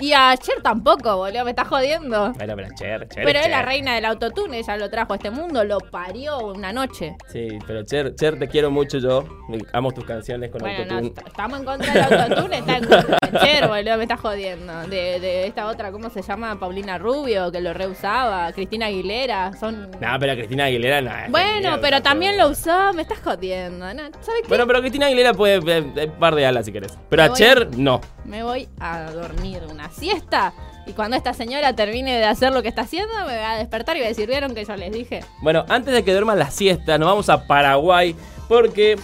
Y 0.00 0.12
a 0.12 0.36
Cher 0.36 0.62
tampoco, 0.62 1.16
boludo. 1.16 1.44
Me 1.44 1.50
está 1.50 1.64
jodiendo. 1.64 2.32
pero 2.38 2.54
pero 2.56 2.68
Cher, 2.74 3.08
Cher 3.08 3.24
Pero 3.24 3.38
es 3.38 3.44
Cher. 3.46 3.50
la 3.50 3.62
reina 3.62 3.94
del 3.94 4.04
autotune, 4.04 4.58
ella 4.58 4.76
lo 4.76 4.88
trajo 4.90 5.12
a 5.12 5.16
este 5.16 5.30
mundo, 5.30 5.64
lo 5.64 5.78
parió 5.78 6.38
una 6.38 6.72
noche. 6.72 7.16
sí 7.28 7.48
pero 7.66 7.82
Cher, 7.84 8.14
Cher 8.14 8.38
te 8.38 8.48
quiero 8.48 8.70
mucho 8.70 8.98
yo 8.98 9.24
amo 9.72 9.92
tus 9.92 10.04
canciones 10.04 10.50
con 10.50 10.60
Bueno, 10.60 10.78
no, 10.86 10.94
autotune 10.98 11.06
est- 11.08 11.26
estamos 11.28 11.58
en 11.58 11.64
contra 11.64 11.92
del 11.92 12.20
autotune, 12.22 12.58
está 12.58 12.76
en 12.76 12.84
contra 12.86 13.18
de 13.30 13.38
Cher, 13.40 13.68
boludo, 13.68 13.96
me 13.96 14.02
está 14.04 14.16
jodiendo. 14.16 14.72
De, 14.88 15.18
de 15.20 15.46
esta 15.46 15.66
otra, 15.66 15.90
¿cómo 15.90 16.10
se 16.10 16.22
llama? 16.22 16.58
Paulina 16.60 16.98
Rubio, 16.98 17.50
que 17.50 17.60
lo 17.60 17.72
reusaba. 17.74 18.52
Cristina 18.52 18.86
Aguilera, 18.86 19.52
son... 19.58 19.90
no 19.90 20.16
pero 20.20 20.34
Cristina 20.34 20.64
Aguilera 20.66 21.00
no 21.00 21.10
Bueno, 21.30 21.58
mierda, 21.60 21.80
pero 21.80 22.02
también 22.02 22.36
todo. 22.36 22.46
lo 22.46 22.52
usó, 22.52 22.92
me 22.94 23.02
estás 23.02 23.18
jodiendo. 23.20 23.86
¿no? 23.94 24.02
¿Sabes 24.20 24.42
qué? 24.42 24.48
bueno 24.48 24.66
pero 24.66 24.80
Cristina 24.80 25.06
Aguilera 25.06 25.34
puede 25.34 25.56
eh, 25.78 25.92
eh, 25.96 26.08
par 26.18 26.34
de 26.34 26.46
alas 26.46 26.66
si 26.66 26.72
querés 26.72 26.96
pero 27.08 27.22
Me 27.22 27.26
a 27.26 27.28
voy 27.30 27.38
Cher 27.38 27.68
no 27.76 28.00
Me 28.24 28.42
voy 28.42 28.68
a 28.80 29.10
dormir 29.10 29.60
una 29.70 29.87
una 29.88 29.94
siesta. 29.94 30.52
Y 30.86 30.92
cuando 30.92 31.16
esta 31.16 31.34
señora 31.34 31.74
termine 31.74 32.16
de 32.18 32.24
hacer 32.24 32.52
lo 32.52 32.62
que 32.62 32.68
está 32.68 32.82
haciendo, 32.82 33.12
me 33.26 33.36
va 33.36 33.52
a 33.52 33.58
despertar 33.58 33.96
y 33.96 34.00
va 34.00 34.06
a 34.06 34.08
decir, 34.08 34.26
¿vieron 34.28 34.54
que 34.54 34.64
yo 34.64 34.76
les 34.76 34.92
dije? 34.92 35.20
Bueno, 35.42 35.64
antes 35.68 35.92
de 35.92 36.02
que 36.02 36.12
duerman 36.12 36.38
la 36.38 36.50
siesta, 36.50 36.96
nos 36.96 37.08
vamos 37.08 37.28
a 37.28 37.46
Paraguay 37.46 38.14
porque 38.48 38.98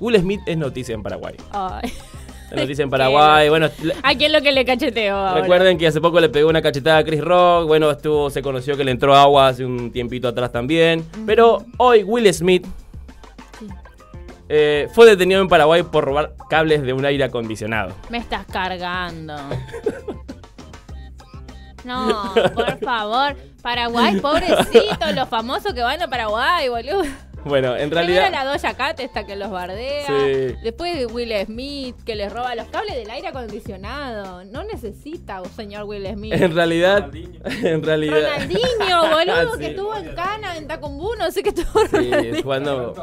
Will 0.00 0.18
Smith 0.18 0.40
es 0.46 0.56
noticia 0.56 0.94
en 0.94 1.02
Paraguay. 1.02 1.34
Ay. 1.52 1.92
Es 2.50 2.56
noticia 2.56 2.84
en 2.84 2.90
Paraguay. 2.90 3.50
Bueno, 3.50 3.68
¿A 4.02 4.14
quién 4.14 4.32
lo 4.32 4.40
que 4.40 4.52
le 4.52 4.64
cacheteo 4.64 5.14
ahora? 5.14 5.42
recuerden 5.42 5.76
que 5.76 5.86
hace 5.86 6.00
poco 6.00 6.20
le 6.20 6.30
pegó 6.30 6.48
una 6.48 6.62
cachetada 6.62 6.98
a 6.98 7.04
Chris 7.04 7.20
Rock. 7.22 7.66
Bueno, 7.66 7.90
estuvo, 7.90 8.30
se 8.30 8.40
conoció 8.40 8.74
que 8.76 8.84
le 8.84 8.90
entró 8.92 9.14
agua 9.14 9.48
hace 9.48 9.64
un 9.66 9.92
tiempito 9.92 10.28
atrás 10.28 10.52
también. 10.52 11.04
Pero 11.26 11.66
hoy 11.76 12.02
Will 12.02 12.32
Smith 12.32 12.66
eh, 14.48 14.88
fue 14.92 15.06
detenido 15.06 15.40
en 15.40 15.48
Paraguay 15.48 15.82
por 15.82 16.04
robar 16.04 16.34
cables 16.50 16.82
de 16.82 16.92
un 16.92 17.04
aire 17.04 17.24
acondicionado. 17.24 17.94
Me 18.10 18.18
estás 18.18 18.44
cargando. 18.46 19.36
No, 21.84 22.32
por 22.54 22.78
favor. 22.80 23.36
Paraguay, 23.62 24.18
pobrecito, 24.20 25.12
los 25.14 25.28
famosos 25.28 25.74
que 25.74 25.82
van 25.82 26.00
a 26.02 26.08
Paraguay, 26.08 26.68
boludo. 26.68 27.02
Bueno, 27.44 27.76
en 27.76 27.90
Primero 27.90 28.06
realidad. 28.20 28.32
la 28.32 28.50
Doja 28.50 28.72
Cat 28.72 29.00
esta 29.00 29.26
que 29.26 29.36
los 29.36 29.50
bardea. 29.50 30.06
Sí. 30.06 30.56
Después 30.62 31.12
Will 31.12 31.30
Smith 31.44 31.94
que 32.06 32.14
les 32.14 32.32
roba 32.32 32.54
los 32.54 32.66
cables 32.68 32.96
del 32.96 33.10
aire 33.10 33.28
acondicionado. 33.28 34.44
No 34.46 34.64
necesita, 34.64 35.42
oh, 35.42 35.44
señor 35.54 35.84
Will 35.84 36.06
Smith. 36.14 36.32
En 36.32 36.54
realidad. 36.54 37.10
En 37.62 37.82
realidad. 37.82 38.30
Ronaldinho, 38.32 39.10
boludo, 39.10 39.52
Sí. 39.54 39.58
que 39.60 39.66
estuvo 39.66 39.94
en 39.94 40.14
Cana, 40.14 40.56
en 40.56 40.66
Tacumbú, 40.66 41.10
no 41.18 41.30
sé 41.30 41.42
qué 41.42 41.50
estuvo 41.50 41.80
Sí, 41.86 41.88
Ronaldinho. 42.10 42.42
jugando. 42.42 42.94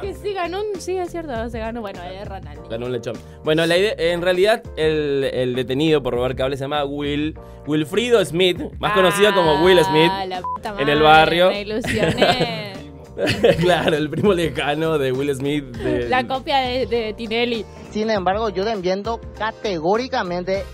Que 0.00 0.14
sí 0.14 0.32
ganó 0.34 0.60
un, 0.60 0.80
sí 0.80 0.96
es 0.96 1.10
cierto, 1.10 1.48
se 1.50 1.58
ganó, 1.58 1.80
bueno, 1.80 2.02
es 2.02 2.26
Ronaldinho. 2.28 2.68
Ganó 2.68 2.86
un 2.86 2.92
lechón. 2.92 3.14
Bueno, 3.44 3.64
la 3.66 3.76
idea, 3.78 3.94
en 3.96 4.22
realidad, 4.22 4.62
el, 4.76 5.24
el 5.32 5.54
detenido 5.54 6.02
por 6.02 6.14
robar 6.14 6.34
cables 6.36 6.58
se 6.58 6.64
llama 6.64 6.84
Will. 6.84 7.38
Wilfrido 7.66 8.22
Smith, 8.24 8.60
más 8.78 8.92
conocido 8.92 9.32
como 9.34 9.64
Will 9.64 9.78
Smith. 9.84 10.10
Ah, 10.10 10.26
la 10.26 10.42
puta 10.42 10.74
en 10.78 10.88
el 10.88 11.00
barrio. 11.00 11.48
Me 11.50 11.60
ilusioné. 11.62 12.72
claro, 13.60 13.96
el 13.96 14.10
primo 14.10 14.34
lejano 14.34 14.98
de 14.98 15.12
Will 15.12 15.34
Smith. 15.34 15.64
de- 15.76 16.08
la 16.08 16.26
copia 16.26 16.58
de, 16.58 16.86
de 16.86 17.14
Tinelli. 17.14 17.64
Sin 17.90 18.10
embargo, 18.10 18.48
yo 18.50 18.64
defiendo 18.64 19.20
categóricamente 19.38 20.64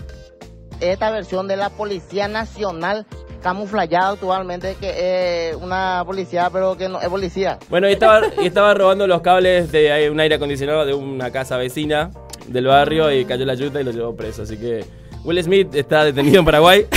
esta 0.79 1.11
versión 1.11 1.47
de 1.47 1.57
la 1.57 1.69
Policía 1.69 2.27
Nacional 2.27 3.05
camuflada 3.41 4.09
actualmente, 4.09 4.75
que 4.79 5.49
es 5.49 5.55
una 5.55 6.03
policía, 6.05 6.49
pero 6.51 6.77
que 6.77 6.87
no 6.89 7.01
es 7.01 7.07
policía. 7.09 7.57
Bueno, 7.69 7.89
y 7.89 7.93
estaba, 7.93 8.21
y 8.41 8.45
estaba 8.45 8.73
robando 8.73 9.07
los 9.07 9.21
cables 9.21 9.71
de 9.71 10.09
un 10.09 10.19
aire 10.19 10.35
acondicionado 10.35 10.85
de 10.85 10.93
una 10.93 11.31
casa 11.31 11.57
vecina 11.57 12.11
del 12.47 12.65
barrio 12.67 13.11
y 13.11 13.25
cayó 13.25 13.45
la 13.45 13.53
yuta 13.55 13.81
y 13.81 13.83
lo 13.83 13.91
llevó 13.91 14.15
preso. 14.15 14.43
Así 14.43 14.57
que 14.57 14.85
Will 15.23 15.41
Smith 15.43 15.73
está 15.75 16.03
detenido 16.03 16.39
en 16.39 16.45
Paraguay. 16.45 16.85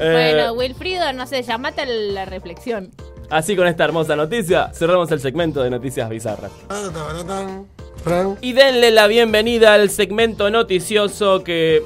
Eh, 0.00 0.32
Bueno, 0.34 0.52
Wilfrido, 0.52 1.12
no 1.12 1.26
sé, 1.26 1.42
llamate 1.42 1.80
a 1.82 1.86
la 1.86 2.24
reflexión. 2.24 2.90
así 3.30 3.56
con 3.56 3.66
esta 3.66 3.84
hermosa 3.84 4.14
noticia, 4.16 4.70
cerramos 4.72 5.10
el 5.10 5.20
segmento 5.20 5.62
de 5.62 5.70
noticias 5.70 6.08
bizarras. 6.08 6.52
Y 8.40 8.52
denle 8.52 8.90
la 8.92 9.06
bienvenida 9.06 9.74
al 9.74 9.90
segmento 9.90 10.50
noticioso 10.50 11.42
que 11.42 11.82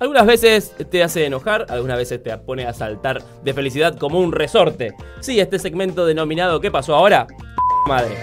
algunas 0.00 0.26
veces 0.26 0.72
te 0.90 1.02
hace 1.02 1.26
enojar, 1.26 1.66
algunas 1.68 1.96
veces 1.96 2.22
te 2.22 2.36
pone 2.38 2.66
a 2.66 2.72
saltar 2.72 3.22
de 3.42 3.54
felicidad 3.54 3.96
como 3.96 4.20
un 4.20 4.32
resorte. 4.32 4.94
Sí, 5.20 5.40
este 5.40 5.58
segmento 5.58 6.06
denominado 6.06 6.60
¿Qué 6.60 6.70
pasó 6.70 6.94
ahora? 6.94 7.26
Madre. 7.86 8.14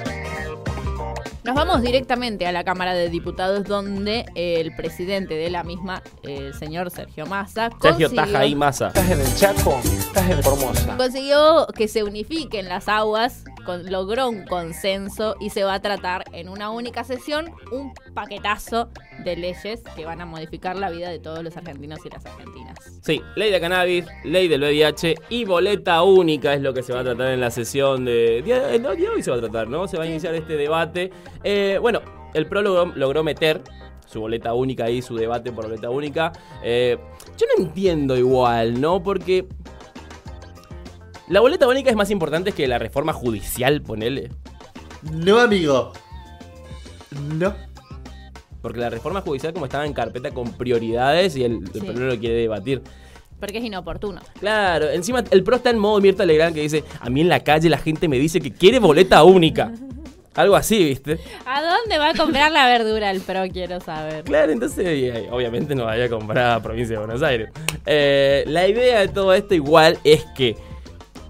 Nos 1.43 1.53
vamos 1.53 1.83
directamente 1.83 2.47
a 2.47 2.51
la 2.51 2.63
Cámara 2.63 2.95
de 2.95 3.07
Diputados, 3.09 3.65
donde 3.65 4.25
el 4.33 4.75
presidente 4.75 5.35
de 5.35 5.51
la 5.51 5.63
misma, 5.63 6.01
el 6.23 6.55
señor 6.55 6.89
Sergio 6.89 7.27
Massa, 7.27 7.69
Sergio 7.79 8.07
consiguió- 8.09 8.15
Tajaí 8.15 8.55
Massa. 8.55 8.87
Estás 8.87 9.11
en 9.11 9.21
el 9.21 9.35
Chaco, 9.35 9.79
estás 9.83 10.27
en 10.29 10.41
Formosa. 10.41 10.97
consiguió 10.97 11.67
que 11.75 11.87
se 11.87 12.01
unifiquen 12.03 12.67
las 12.67 12.87
aguas, 12.87 13.43
con- 13.65 13.91
logró 13.91 14.29
un 14.29 14.45
consenso 14.45 15.35
y 15.39 15.49
se 15.49 15.63
va 15.63 15.73
a 15.75 15.81
tratar 15.81 16.23
en 16.31 16.47
una 16.49 16.69
única 16.69 17.03
sesión 17.03 17.51
un 17.71 17.93
paquetazo 18.13 18.89
de 19.23 19.35
leyes 19.35 19.81
que 19.95 20.05
van 20.05 20.21
a 20.21 20.25
modificar 20.25 20.75
la 20.77 20.89
vida 20.89 21.09
de 21.09 21.19
todos 21.19 21.43
los 21.43 21.55
argentinos 21.57 21.99
y 22.05 22.09
las 22.09 22.25
argentinas. 22.25 22.77
Sí, 23.01 23.21
ley 23.35 23.51
de 23.51 23.59
cannabis, 23.59 24.05
ley 24.23 24.47
del 24.47 24.61
VIH 24.61 25.15
y 25.29 25.45
boleta 25.45 26.01
única 26.03 26.53
es 26.53 26.61
lo 26.61 26.73
que 26.73 26.83
se 26.83 26.93
va 26.93 27.01
a 27.01 27.03
tratar 27.03 27.31
en 27.31 27.41
la 27.41 27.51
sesión 27.51 28.05
de... 28.05 28.41
día- 28.43 28.67
día 28.69 28.79
de 28.95 29.09
hoy 29.09 29.23
se 29.23 29.31
va 29.31 29.37
a 29.37 29.41
tratar, 29.41 29.67
¿no? 29.67 29.87
Se 29.87 29.97
va 29.97 30.03
a 30.03 30.07
iniciar 30.07 30.33
este 30.35 30.55
debate. 30.55 31.11
Eh, 31.43 31.77
bueno, 31.81 32.01
el 32.33 32.47
PRO 32.47 32.61
logró, 32.61 32.93
logró 32.95 33.23
meter 33.23 33.61
su 34.05 34.21
boleta 34.21 34.53
única 34.53 34.85
ahí, 34.85 35.01
su 35.01 35.15
debate 35.15 35.51
por 35.51 35.65
boleta 35.65 35.89
única. 35.89 36.31
Eh, 36.63 36.97
yo 37.37 37.45
no 37.57 37.63
entiendo 37.65 38.15
igual, 38.17 38.79
¿no? 38.79 39.01
Porque... 39.01 39.47
La 41.27 41.39
boleta 41.39 41.67
única 41.67 41.89
es 41.89 41.95
más 41.95 42.11
importante 42.11 42.51
que 42.51 42.67
la 42.67 42.77
reforma 42.77 43.13
judicial, 43.13 43.81
ponele. 43.81 44.29
No, 45.11 45.39
amigo. 45.39 45.91
No. 47.37 47.53
Porque 48.61 48.79
la 48.79 48.89
reforma 48.89 49.21
judicial 49.21 49.53
como 49.53 49.65
estaba 49.65 49.85
en 49.85 49.93
carpeta 49.93 50.31
con 50.31 50.53
prioridades 50.53 51.35
y 51.35 51.43
el, 51.43 51.53
el 51.63 51.71
Sí. 51.73 51.79
PRO 51.81 51.93
no 51.93 52.05
lo 52.05 52.19
quiere 52.19 52.35
debatir. 52.35 52.81
Porque 53.39 53.57
es 53.59 53.63
inoportuno. 53.63 54.21
Claro, 54.39 54.89
encima 54.89 55.23
el 55.29 55.43
pro 55.43 55.57
está 55.57 55.69
en 55.69 55.77
modo 55.77 55.99
Mirta 55.99 56.25
Legrand 56.25 56.55
que 56.55 56.61
dice, 56.61 56.83
a 56.99 57.09
mí 57.09 57.21
en 57.21 57.29
la 57.29 57.41
calle 57.43 57.69
la 57.69 57.77
gente 57.77 58.07
me 58.07 58.17
dice 58.17 58.39
que 58.39 58.51
quiere 58.51 58.79
boleta 58.79 59.23
única. 59.23 59.71
Algo 60.35 60.55
así, 60.57 60.83
¿viste? 60.83 61.17
¿A 61.45 61.61
dónde 61.61 61.97
va 61.97 62.09
a 62.09 62.13
comprar 62.13 62.51
la 62.51 62.67
verdura 62.67 63.09
el 63.11 63.21
pro? 63.21 63.43
Quiero 63.53 63.79
saber. 63.79 64.23
Claro, 64.25 64.51
entonces 64.51 64.85
eh, 64.85 65.29
obviamente 65.31 65.75
no 65.75 65.85
vaya 65.85 66.05
a 66.05 66.09
comprar 66.09 66.51
a 66.57 66.61
provincia 66.61 66.99
de 66.99 67.05
Buenos 67.05 67.23
Aires. 67.23 67.49
Eh, 67.85 68.43
la 68.47 68.67
idea 68.67 68.99
de 68.99 69.07
todo 69.07 69.33
esto 69.33 69.53
igual 69.55 69.97
es 70.03 70.25
que, 70.35 70.57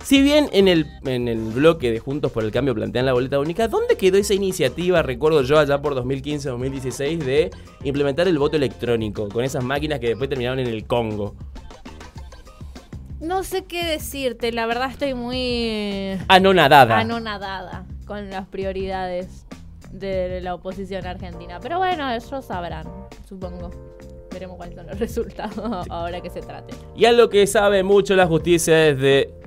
si 0.05 0.21
bien 0.21 0.49
en 0.53 0.67
el, 0.67 0.85
en 1.05 1.27
el 1.27 1.39
bloque 1.39 1.91
de 1.91 1.97
Juntos 1.99 2.31
por 2.31 2.43
el 2.43 2.51
Cambio 2.51 2.75
plantean 2.75 3.07
la 3.07 3.13
boleta 3.13 3.39
única, 3.39 3.67
¿dónde 3.67 3.97
quedó 3.97 4.17
esa 4.19 4.35
iniciativa, 4.35 5.01
recuerdo 5.01 5.41
yo, 5.41 5.57
allá 5.57 5.81
por 5.81 5.95
2015-2016, 5.95 7.17
de 7.17 7.49
implementar 7.83 8.27
el 8.27 8.37
voto 8.37 8.55
electrónico 8.55 9.27
con 9.29 9.43
esas 9.43 9.63
máquinas 9.63 9.99
que 9.99 10.09
después 10.09 10.29
terminaron 10.29 10.59
en 10.59 10.67
el 10.67 10.85
Congo? 10.85 11.35
No 13.19 13.43
sé 13.43 13.63
qué 13.65 13.83
decirte, 13.83 14.51
la 14.51 14.67
verdad 14.67 14.91
estoy 14.91 15.15
muy 15.15 16.19
Anonadada. 16.27 16.99
anonadada 16.99 17.87
con 18.05 18.29
las 18.29 18.47
prioridades 18.47 19.47
de 19.91 20.39
la 20.41 20.53
oposición 20.53 21.03
argentina. 21.07 21.59
Pero 21.59 21.79
bueno, 21.79 22.07
ellos 22.11 22.45
sabrán, 22.45 22.85
supongo. 23.27 23.71
Veremos 24.31 24.57
cuáles 24.57 24.75
son 24.75 24.85
los 24.85 24.99
resultados 24.99 25.87
ahora 25.89 26.21
que 26.21 26.29
se 26.29 26.41
trate. 26.41 26.75
Y 26.95 27.05
algo 27.05 27.27
que 27.27 27.47
sabe 27.47 27.81
mucho 27.81 28.15
la 28.15 28.27
justicia 28.27 28.89
es 28.89 28.99
de 28.99 29.44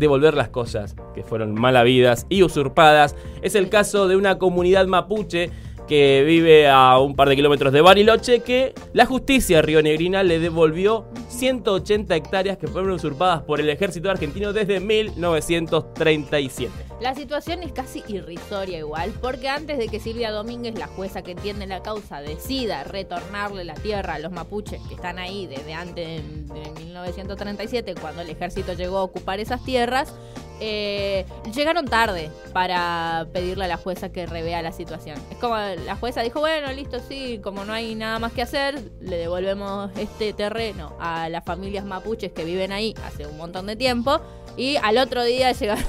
devolver 0.00 0.34
las 0.34 0.48
cosas 0.48 0.96
que 1.14 1.22
fueron 1.22 1.54
mal 1.54 1.76
habidas 1.76 2.26
y 2.28 2.42
usurpadas. 2.42 3.14
Es 3.42 3.54
el 3.54 3.68
caso 3.68 4.08
de 4.08 4.16
una 4.16 4.38
comunidad 4.38 4.86
mapuche 4.86 5.50
que 5.86 6.24
vive 6.26 6.68
a 6.68 6.98
un 6.98 7.14
par 7.14 7.28
de 7.28 7.36
kilómetros 7.36 7.72
de 7.72 7.80
Bariloche 7.80 8.40
que 8.40 8.74
la 8.92 9.06
justicia 9.06 9.60
rionegrina 9.60 10.22
le 10.22 10.38
devolvió 10.38 11.06
180 11.30 12.14
hectáreas 12.14 12.58
que 12.58 12.66
fueron 12.66 12.90
usurpadas 12.92 13.42
por 13.42 13.60
el 13.60 13.70
ejército 13.70 14.10
argentino 14.10 14.52
desde 14.52 14.80
1937. 14.80 16.72
La 17.00 17.14
situación 17.14 17.62
es 17.62 17.72
casi 17.72 18.02
irrisoria 18.08 18.78
igual, 18.78 19.12
porque 19.22 19.48
antes 19.48 19.78
de 19.78 19.88
que 19.88 20.00
Silvia 20.00 20.30
Domínguez, 20.30 20.78
la 20.78 20.86
jueza 20.86 21.22
que 21.22 21.30
entiende 21.32 21.66
la 21.66 21.82
causa, 21.82 22.20
decida 22.20 22.84
retornarle 22.84 23.64
la 23.64 23.74
tierra 23.74 24.14
a 24.14 24.18
los 24.18 24.32
mapuches 24.32 24.82
que 24.86 24.96
están 24.96 25.18
ahí 25.18 25.46
desde 25.46 25.72
antes 25.72 25.94
de, 25.94 26.60
de 26.60 26.70
1937, 26.78 27.94
cuando 27.98 28.20
el 28.20 28.28
ejército 28.28 28.74
llegó 28.74 28.98
a 28.98 29.04
ocupar 29.04 29.40
esas 29.40 29.64
tierras, 29.64 30.14
eh, 30.62 31.24
llegaron 31.54 31.86
tarde 31.86 32.30
para 32.52 33.26
pedirle 33.32 33.64
a 33.64 33.68
la 33.68 33.78
jueza 33.78 34.12
que 34.12 34.26
revea 34.26 34.60
la 34.60 34.72
situación. 34.72 35.18
Es 35.30 35.38
como 35.38 35.56
la 35.56 35.96
jueza 35.96 36.20
dijo, 36.20 36.40
bueno, 36.40 36.70
listo, 36.72 37.00
sí, 37.00 37.40
como 37.42 37.64
no 37.64 37.72
hay 37.72 37.94
nada 37.94 38.18
más 38.18 38.32
que 38.32 38.42
hacer, 38.42 38.92
le 39.00 39.16
devolvemos 39.16 39.90
este 39.96 40.34
terreno 40.34 40.94
a 41.00 41.19
las 41.28 41.44
familias 41.44 41.84
mapuches 41.84 42.32
que 42.32 42.44
viven 42.44 42.72
ahí 42.72 42.94
hace 43.04 43.26
un 43.26 43.36
montón 43.36 43.66
de 43.66 43.76
tiempo. 43.76 44.20
Y 44.56 44.76
al 44.82 44.98
otro 44.98 45.22
día 45.24 45.52
llegaron, 45.52 45.84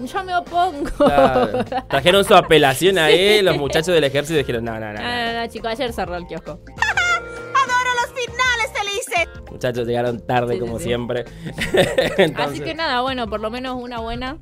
yo 0.00 0.24
me 0.24 0.34
opongo. 0.36 0.90
Claro. 0.96 1.64
Trajeron 1.88 2.24
su 2.24 2.34
apelación 2.34 2.98
ahí, 2.98 3.40
los 3.42 3.56
muchachos 3.56 3.94
del 3.94 4.04
ejército 4.04 4.38
dijeron, 4.38 4.64
no, 4.64 4.78
no, 4.78 4.92
no, 4.92 5.00
No, 5.00 5.02
no. 5.02 5.32
no, 5.32 5.40
no, 5.40 5.46
chicos, 5.46 5.70
ayer 5.72 5.92
cerró 5.92 6.16
el 6.16 6.26
kiosco. 6.26 6.60
Muchachos 9.50 9.86
llegaron 9.86 10.24
tarde 10.26 10.54
Sí, 10.54 10.60
como 10.60 10.78
sí. 10.78 10.84
siempre. 10.84 11.24
Así 12.36 12.60
que 12.60 12.74
nada, 12.74 13.02
bueno, 13.02 13.28
por 13.28 13.40
lo 13.40 13.50
menos 13.50 13.76
una 13.82 14.00
buena. 14.00 14.38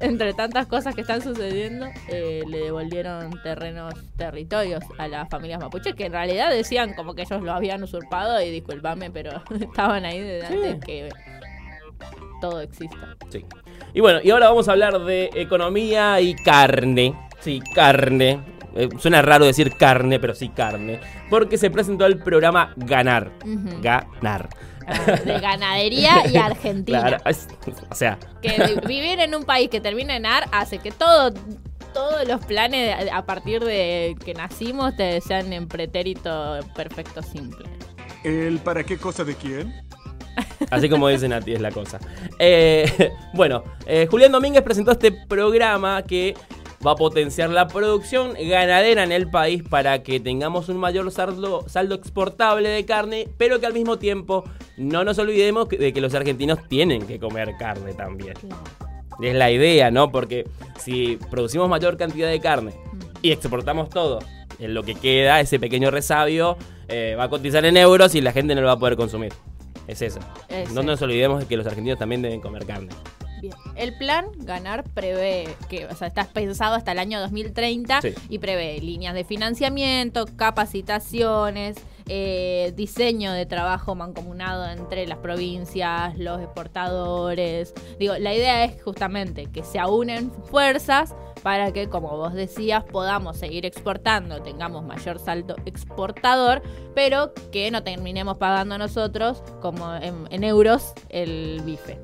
Entre 0.00 0.32
tantas 0.34 0.66
cosas 0.66 0.94
que 0.94 1.00
están 1.02 1.20
sucediendo, 1.22 1.86
eh, 2.08 2.42
le 2.46 2.58
devolvieron 2.58 3.30
terrenos, 3.42 3.94
territorios 4.16 4.82
a 4.98 5.08
las 5.08 5.28
familias 5.28 5.60
mapuches, 5.60 5.94
que 5.94 6.06
en 6.06 6.12
realidad 6.12 6.50
decían 6.50 6.94
como 6.94 7.14
que 7.14 7.22
ellos 7.22 7.42
lo 7.42 7.52
habían 7.52 7.82
usurpado 7.82 8.40
y 8.40 8.50
discúlpame, 8.50 9.10
pero 9.10 9.30
estaban 9.60 10.04
ahí 10.04 10.20
desde 10.20 10.46
Sí. 10.48 10.54
antes 10.54 10.84
que 10.84 11.08
todo 12.40 12.60
exista. 12.60 13.16
Sí. 13.30 13.44
Y 13.94 14.00
bueno, 14.00 14.20
y 14.22 14.30
ahora 14.30 14.48
vamos 14.48 14.68
a 14.68 14.72
hablar 14.72 14.98
de 15.04 15.30
economía 15.34 16.20
y 16.20 16.34
carne. 16.34 17.14
Sí, 17.40 17.60
carne. 17.74 18.40
eh, 18.76 18.88
suena 18.98 19.22
raro 19.22 19.44
decir 19.44 19.76
carne, 19.76 20.18
pero 20.18 20.34
sí 20.34 20.48
carne, 20.48 20.98
porque 21.30 21.56
se 21.58 21.70
presentó 21.70 22.06
el 22.06 22.18
programa 22.18 22.72
Ganar. 22.76 23.30
Ganar. 23.80 24.48
De 25.24 25.40
ganadería 25.40 26.22
y 26.32 26.36
Argentina. 26.36 27.00
Claro, 27.00 27.18
es- 27.26 27.48
o 27.90 27.94
sea, 27.94 28.18
Que 28.42 28.50
vi- 28.50 28.86
vivir 28.86 29.20
en 29.20 29.34
un 29.34 29.44
país 29.44 29.68
que 29.70 29.80
termina 29.80 30.16
en 30.16 30.26
AR 30.26 30.48
hace 30.52 30.78
que 30.78 30.90
todo, 30.90 31.32
todos 31.92 32.26
los 32.26 32.44
planes 32.44 32.94
a 33.12 33.24
partir 33.24 33.62
de 33.64 34.16
que 34.24 34.34
nacimos 34.34 34.96
te 34.96 35.20
sean 35.20 35.52
en 35.52 35.68
pretérito 35.68 36.58
perfecto 36.74 37.22
simple. 37.22 37.66
¿El 38.24 38.58
para 38.58 38.84
qué 38.84 38.96
cosa 38.98 39.22
de 39.24 39.34
quién? 39.34 39.74
Así 40.70 40.88
como 40.88 41.08
dicen 41.08 41.32
a 41.32 41.40
ti 41.40 41.52
es 41.52 41.60
la 41.60 41.70
cosa. 41.70 41.98
Eh, 42.38 43.12
bueno, 43.34 43.62
eh, 43.86 44.08
Julián 44.10 44.32
Domínguez 44.32 44.62
presentó 44.62 44.90
este 44.92 45.12
programa 45.12 46.02
que 46.02 46.34
va 46.84 46.92
a 46.92 46.96
potenciar 46.96 47.50
la 47.50 47.66
producción 47.68 48.34
ganadera 48.34 49.04
en 49.04 49.12
el 49.12 49.30
país 49.30 49.62
para 49.62 50.02
que 50.02 50.20
tengamos 50.20 50.68
un 50.68 50.76
mayor 50.76 51.10
saldo, 51.10 51.64
saldo 51.68 51.94
exportable 51.94 52.68
de 52.68 52.84
carne, 52.84 53.28
pero 53.38 53.60
que 53.60 53.66
al 53.66 53.72
mismo 53.72 53.98
tiempo 53.98 54.44
no 54.76 55.04
nos 55.04 55.18
olvidemos 55.18 55.68
de 55.68 55.92
que 55.92 56.00
los 56.00 56.14
argentinos 56.14 56.58
tienen 56.68 57.06
que 57.06 57.18
comer 57.18 57.56
carne 57.58 57.94
también. 57.94 58.34
Es 59.22 59.34
la 59.34 59.50
idea, 59.50 59.90
¿no? 59.90 60.10
Porque 60.10 60.46
si 60.78 61.18
producimos 61.30 61.68
mayor 61.68 61.96
cantidad 61.96 62.28
de 62.28 62.40
carne 62.40 62.72
y 63.22 63.30
exportamos 63.30 63.88
todo, 63.88 64.18
en 64.58 64.74
lo 64.74 64.82
que 64.82 64.94
queda, 64.94 65.40
ese 65.40 65.58
pequeño 65.58 65.90
resabio, 65.90 66.56
eh, 66.88 67.16
va 67.18 67.24
a 67.24 67.28
cotizar 67.28 67.64
en 67.64 67.76
euros 67.76 68.14
y 68.14 68.20
la 68.20 68.32
gente 68.32 68.54
no 68.54 68.60
lo 68.60 68.66
va 68.68 68.74
a 68.74 68.78
poder 68.78 68.96
consumir. 68.96 69.32
Es 69.86 70.02
eso. 70.02 70.20
Es 70.48 70.72
no 70.72 70.82
nos 70.82 71.00
olvidemos 71.02 71.40
de 71.40 71.46
que 71.46 71.56
los 71.56 71.66
argentinos 71.66 71.98
también 71.98 72.22
deben 72.22 72.40
comer 72.40 72.64
carne. 72.66 72.88
El 73.76 73.96
plan 73.96 74.26
ganar 74.38 74.84
prevé 74.84 75.48
que, 75.68 75.86
o 75.86 75.94
sea, 75.94 76.08
está 76.08 76.24
pensado 76.24 76.74
hasta 76.74 76.92
el 76.92 76.98
año 76.98 77.20
2030 77.20 78.00
Sí. 78.02 78.14
y 78.28 78.38
prevé 78.38 78.80
líneas 78.80 79.14
de 79.14 79.24
financiamiento, 79.24 80.26
capacitaciones, 80.36 81.76
eh, 82.06 82.72
diseño 82.76 83.32
de 83.32 83.46
trabajo 83.46 83.94
mancomunado 83.94 84.68
entre 84.70 85.06
las 85.06 85.18
provincias, 85.18 86.16
los 86.18 86.40
exportadores. 86.40 87.72
Digo, 87.98 88.14
la 88.18 88.34
idea 88.34 88.64
es 88.64 88.82
justamente 88.82 89.46
que 89.46 89.62
se 89.64 89.78
aúnen 89.78 90.30
fuerzas 90.50 91.14
para 91.42 91.72
que, 91.72 91.88
como 91.88 92.16
vos 92.16 92.32
decías, 92.34 92.84
podamos 92.84 93.38
seguir 93.38 93.66
exportando, 93.66 94.42
tengamos 94.42 94.84
mayor 94.84 95.18
salto 95.18 95.56
exportador, 95.66 96.62
pero 96.94 97.32
que 97.52 97.70
no 97.70 97.82
terminemos 97.82 98.36
pagando 98.38 98.78
nosotros 98.78 99.42
como 99.60 99.94
en, 99.96 100.26
en 100.30 100.44
euros 100.44 100.92
el 101.10 101.60
bife. 101.64 101.98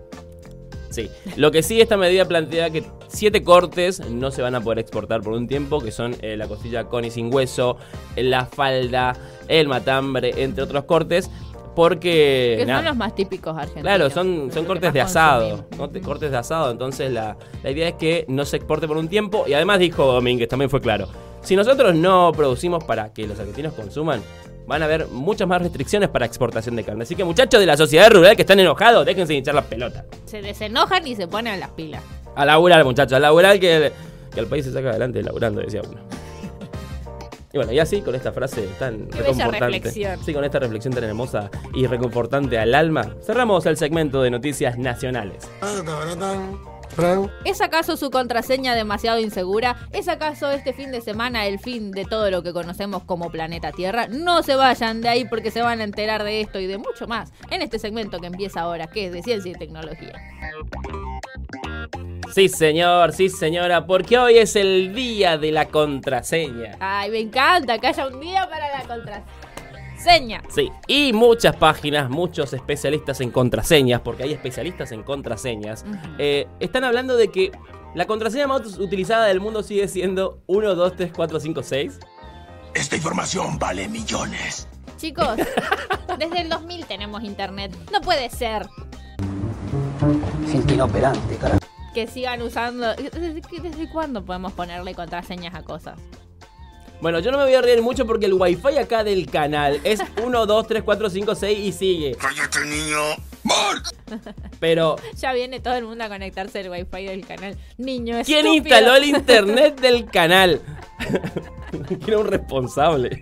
Sí. 0.90 1.08
Lo 1.36 1.50
que 1.50 1.62
sí, 1.62 1.80
esta 1.80 1.96
medida 1.96 2.26
plantea 2.26 2.70
que 2.70 2.84
siete 3.08 3.42
cortes 3.42 4.00
no 4.10 4.30
se 4.30 4.42
van 4.42 4.54
a 4.54 4.60
poder 4.60 4.80
exportar 4.80 5.22
por 5.22 5.32
un 5.32 5.46
tiempo, 5.46 5.80
que 5.80 5.92
son 5.92 6.16
eh, 6.20 6.36
la 6.36 6.48
costilla 6.48 6.84
con 6.84 7.04
y 7.04 7.10
sin 7.10 7.32
hueso, 7.32 7.76
la 8.16 8.46
falda, 8.46 9.16
el 9.48 9.68
matambre, 9.68 10.34
entre 10.36 10.64
otros 10.64 10.84
cortes, 10.84 11.30
porque... 11.74 12.56
Que 12.58 12.66
son 12.66 12.84
los 12.84 12.96
más 12.96 13.14
típicos 13.14 13.56
argentinos. 13.56 13.82
Claro, 13.82 14.10
son, 14.10 14.50
son 14.52 14.64
cortes 14.64 14.92
de 14.92 15.00
asado. 15.00 15.64
consumimos. 15.78 16.04
Cortes 16.04 16.30
de 16.30 16.36
asado. 16.36 16.70
Entonces 16.70 17.12
la, 17.12 17.36
la 17.62 17.70
idea 17.70 17.88
es 17.88 17.94
que 17.94 18.24
no 18.28 18.44
se 18.44 18.56
exporte 18.56 18.88
por 18.88 18.96
un 18.96 19.08
tiempo. 19.08 19.44
Y 19.46 19.54
además 19.54 19.78
dijo 19.78 20.04
Domínguez, 20.12 20.48
también 20.48 20.68
fue 20.68 20.80
claro. 20.80 21.08
Si 21.42 21.56
nosotros 21.56 21.94
no 21.94 22.32
producimos 22.36 22.84
para 22.84 23.12
que 23.12 23.26
los 23.26 23.38
argentinos 23.38 23.72
consuman, 23.72 24.20
van 24.70 24.82
a 24.82 24.84
haber 24.84 25.08
muchas 25.08 25.48
más 25.48 25.60
restricciones 25.60 26.08
para 26.10 26.24
exportación 26.26 26.76
de 26.76 26.84
carne. 26.84 27.02
Así 27.02 27.16
que 27.16 27.24
muchachos 27.24 27.58
de 27.58 27.66
la 27.66 27.76
sociedad 27.76 28.08
rural 28.08 28.36
que 28.36 28.42
están 28.42 28.60
enojados, 28.60 29.04
déjense 29.04 29.32
de 29.32 29.38
hinchar 29.40 29.56
la 29.56 29.62
pelota. 29.62 30.04
Se 30.26 30.40
desenojan 30.40 31.04
y 31.04 31.16
se 31.16 31.26
ponen 31.26 31.58
las 31.58 31.70
pilas. 31.70 32.04
A 32.36 32.44
laburar, 32.44 32.84
muchachos, 32.84 33.14
a 33.14 33.18
laburar 33.18 33.58
que, 33.58 33.90
que 34.32 34.38
el 34.38 34.46
país 34.46 34.64
se 34.64 34.72
saca 34.72 34.90
adelante 34.90 35.24
laburando, 35.24 35.60
decía 35.60 35.82
uno. 35.84 36.00
Y 37.52 37.56
bueno, 37.56 37.72
y 37.72 37.80
así 37.80 38.00
con 38.00 38.14
esta 38.14 38.30
frase 38.30 38.68
tan 38.78 39.08
Qué 39.08 39.18
bella 39.22 39.32
reconfortante. 39.32 39.66
reflexión. 39.66 40.24
Sí, 40.24 40.32
con 40.32 40.44
esta 40.44 40.60
reflexión 40.60 40.94
tan 40.94 41.02
hermosa 41.02 41.50
y 41.74 41.88
reconfortante 41.88 42.56
al 42.56 42.72
alma, 42.76 43.16
cerramos 43.26 43.66
el 43.66 43.76
segmento 43.76 44.22
de 44.22 44.30
noticias 44.30 44.78
nacionales. 44.78 45.48
Fran. 46.90 47.30
¿Es 47.44 47.60
acaso 47.60 47.96
su 47.96 48.10
contraseña 48.10 48.74
demasiado 48.74 49.18
insegura? 49.18 49.76
¿Es 49.92 50.08
acaso 50.08 50.50
este 50.50 50.72
fin 50.72 50.92
de 50.92 51.00
semana 51.00 51.46
el 51.46 51.58
fin 51.58 51.90
de 51.90 52.04
todo 52.04 52.30
lo 52.30 52.42
que 52.42 52.52
conocemos 52.52 53.02
como 53.04 53.30
planeta 53.30 53.72
Tierra? 53.72 54.06
No 54.08 54.42
se 54.42 54.56
vayan 54.56 55.00
de 55.00 55.08
ahí 55.08 55.24
porque 55.24 55.50
se 55.50 55.62
van 55.62 55.80
a 55.80 55.84
enterar 55.84 56.24
de 56.24 56.40
esto 56.40 56.58
y 56.60 56.66
de 56.66 56.78
mucho 56.78 57.06
más 57.06 57.32
en 57.50 57.62
este 57.62 57.78
segmento 57.78 58.18
que 58.18 58.26
empieza 58.26 58.62
ahora, 58.62 58.86
que 58.86 59.06
es 59.06 59.12
de 59.12 59.22
ciencia 59.22 59.52
y 59.52 59.54
tecnología. 59.54 60.12
Sí, 62.34 62.48
señor, 62.48 63.12
sí, 63.12 63.28
señora, 63.28 63.86
porque 63.86 64.16
hoy 64.16 64.38
es 64.38 64.54
el 64.54 64.94
día 64.94 65.36
de 65.36 65.50
la 65.50 65.66
contraseña. 65.66 66.76
Ay, 66.78 67.10
me 67.10 67.18
encanta 67.18 67.78
que 67.78 67.88
haya 67.88 68.06
un 68.06 68.20
día 68.20 68.48
para 68.48 68.70
la 68.70 68.84
contraseña. 68.84 69.39
Sí, 70.48 70.70
y 70.86 71.12
muchas 71.12 71.56
páginas, 71.56 72.08
muchos 72.08 72.52
especialistas 72.52 73.20
en 73.20 73.30
contraseñas, 73.30 74.00
porque 74.00 74.22
hay 74.22 74.32
especialistas 74.32 74.92
en 74.92 75.02
contraseñas, 75.02 75.84
eh, 76.18 76.46
están 76.58 76.84
hablando 76.84 77.16
de 77.16 77.28
que 77.28 77.52
la 77.94 78.06
contraseña 78.06 78.46
más 78.46 78.78
utilizada 78.78 79.26
del 79.26 79.40
mundo 79.40 79.62
sigue 79.62 79.88
siendo 79.88 80.42
1, 80.46 80.74
2, 80.74 80.96
3, 80.96 81.12
4, 81.14 81.40
5, 81.40 81.62
6. 81.62 81.98
Esta 82.72 82.96
información 82.96 83.58
vale 83.58 83.88
millones. 83.88 84.68
Chicos, 84.96 85.36
desde 86.18 86.40
el 86.40 86.48
2000 86.48 86.86
tenemos 86.86 87.22
internet. 87.24 87.76
No 87.92 88.00
puede 88.00 88.30
ser 88.30 88.66
Gente 90.50 90.74
inoperante, 90.74 91.36
carajo. 91.36 91.60
que 91.94 92.06
sigan 92.06 92.42
usando... 92.42 92.94
¿Desde, 92.94 93.40
desde 93.60 93.90
cuándo 93.90 94.24
podemos 94.24 94.52
ponerle 94.52 94.94
contraseñas 94.94 95.54
a 95.54 95.62
cosas? 95.62 95.98
Bueno, 97.00 97.18
yo 97.20 97.30
no 97.30 97.38
me 97.38 97.44
voy 97.44 97.54
a 97.54 97.62
reír 97.62 97.80
mucho 97.80 98.06
porque 98.06 98.26
el 98.26 98.34
wifi 98.34 98.76
acá 98.76 99.04
del 99.04 99.26
canal 99.26 99.80
es 99.84 100.00
1, 100.22 100.46
2, 100.46 100.66
3, 100.66 100.82
4, 100.82 101.10
5, 101.10 101.34
6 101.34 101.58
y 101.58 101.72
sigue. 101.72 102.16
¡Cállate, 102.16 102.64
niño! 102.66 102.98
Pero, 104.60 104.96
Ya 105.16 105.32
viene 105.32 105.60
todo 105.60 105.74
el 105.74 105.84
mundo 105.84 106.04
a 106.04 106.08
conectarse 106.08 106.60
al 106.60 106.70
wifi 106.70 107.06
del 107.06 107.26
canal. 107.26 107.56
Niño, 107.78 108.16
¿quién 108.24 108.46
estúpido. 108.46 108.54
instaló 108.54 108.96
el 108.96 109.04
internet 109.04 109.80
del 109.80 110.06
canal? 110.06 110.60
Quiero 112.04 112.20
un 112.20 112.26
responsable. 112.26 113.20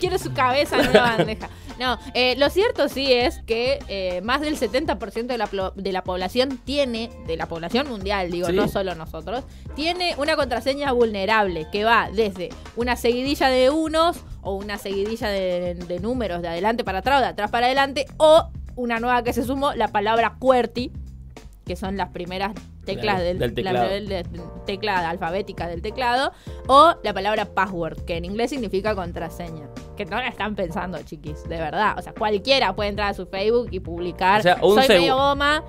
Quiero 0.00 0.18
su 0.18 0.32
cabeza 0.32 0.80
en 0.80 0.88
una 0.88 1.00
bandeja. 1.16 1.48
No, 1.78 1.96
eh, 2.12 2.34
lo 2.36 2.50
cierto 2.50 2.88
sí 2.88 3.12
es 3.12 3.40
que 3.46 3.78
eh, 3.86 4.20
más 4.22 4.40
del 4.40 4.58
70% 4.58 5.26
de 5.26 5.38
la, 5.38 5.48
de 5.76 5.92
la 5.92 6.02
población 6.02 6.58
tiene, 6.64 7.08
de 7.28 7.36
la 7.36 7.46
población 7.46 7.88
mundial, 7.88 8.32
digo, 8.32 8.48
Sí. 8.48 8.52
no 8.52 8.66
solo 8.66 8.96
nosotros, 8.96 9.44
tiene 9.76 10.14
una 10.18 10.34
contraseña 10.34 10.90
vulnerable 10.90 11.68
que 11.70 11.84
va 11.84 12.10
desde 12.12 12.48
una 12.74 12.96
seguidilla 12.96 13.48
de 13.48 13.70
unos 13.70 14.16
o 14.42 14.56
una 14.56 14.76
seguidilla 14.76 15.28
de, 15.28 15.76
de 15.76 16.00
números 16.00 16.42
de 16.42 16.48
adelante 16.48 16.82
para 16.82 16.98
atrás 16.98 17.18
o 17.20 17.22
de 17.22 17.28
atrás 17.28 17.48
para 17.50 17.66
adelante 17.66 18.06
o 18.16 18.50
una 18.78 19.00
nueva 19.00 19.22
que 19.22 19.32
se 19.32 19.44
sumó, 19.44 19.72
la 19.74 19.88
palabra 19.88 20.36
QWERTY, 20.38 20.92
que 21.66 21.76
son 21.76 21.96
las 21.98 22.08
primeras 22.10 22.52
teclas 22.86 23.18
del, 23.20 23.38
del 23.38 23.52
teclado. 23.52 23.88
la- 24.00 24.22
tecla 24.64 25.10
alfabética 25.10 25.68
del 25.68 25.82
teclado 25.82 26.32
o 26.66 26.94
la 27.02 27.12
palabra 27.12 27.44
password, 27.44 28.04
que 28.06 28.16
en 28.16 28.24
inglés 28.24 28.50
significa 28.50 28.94
contraseña. 28.94 29.68
Que 29.96 30.04
no 30.06 30.16
la 30.16 30.28
están 30.28 30.54
pensando, 30.54 30.98
chiquis, 31.02 31.42
de 31.48 31.58
verdad. 31.58 31.98
O 31.98 32.02
sea, 32.02 32.14
cualquiera 32.14 32.74
puede 32.74 32.90
entrar 32.90 33.10
a 33.10 33.14
su 33.14 33.26
Facebook 33.26 33.68
y 33.72 33.80
publicar. 33.80 34.40
O 34.40 34.42
sea, 34.42 34.58
un 34.62 34.76
Soy 34.76 34.88
medio 34.88 35.16
goma. 35.16 35.62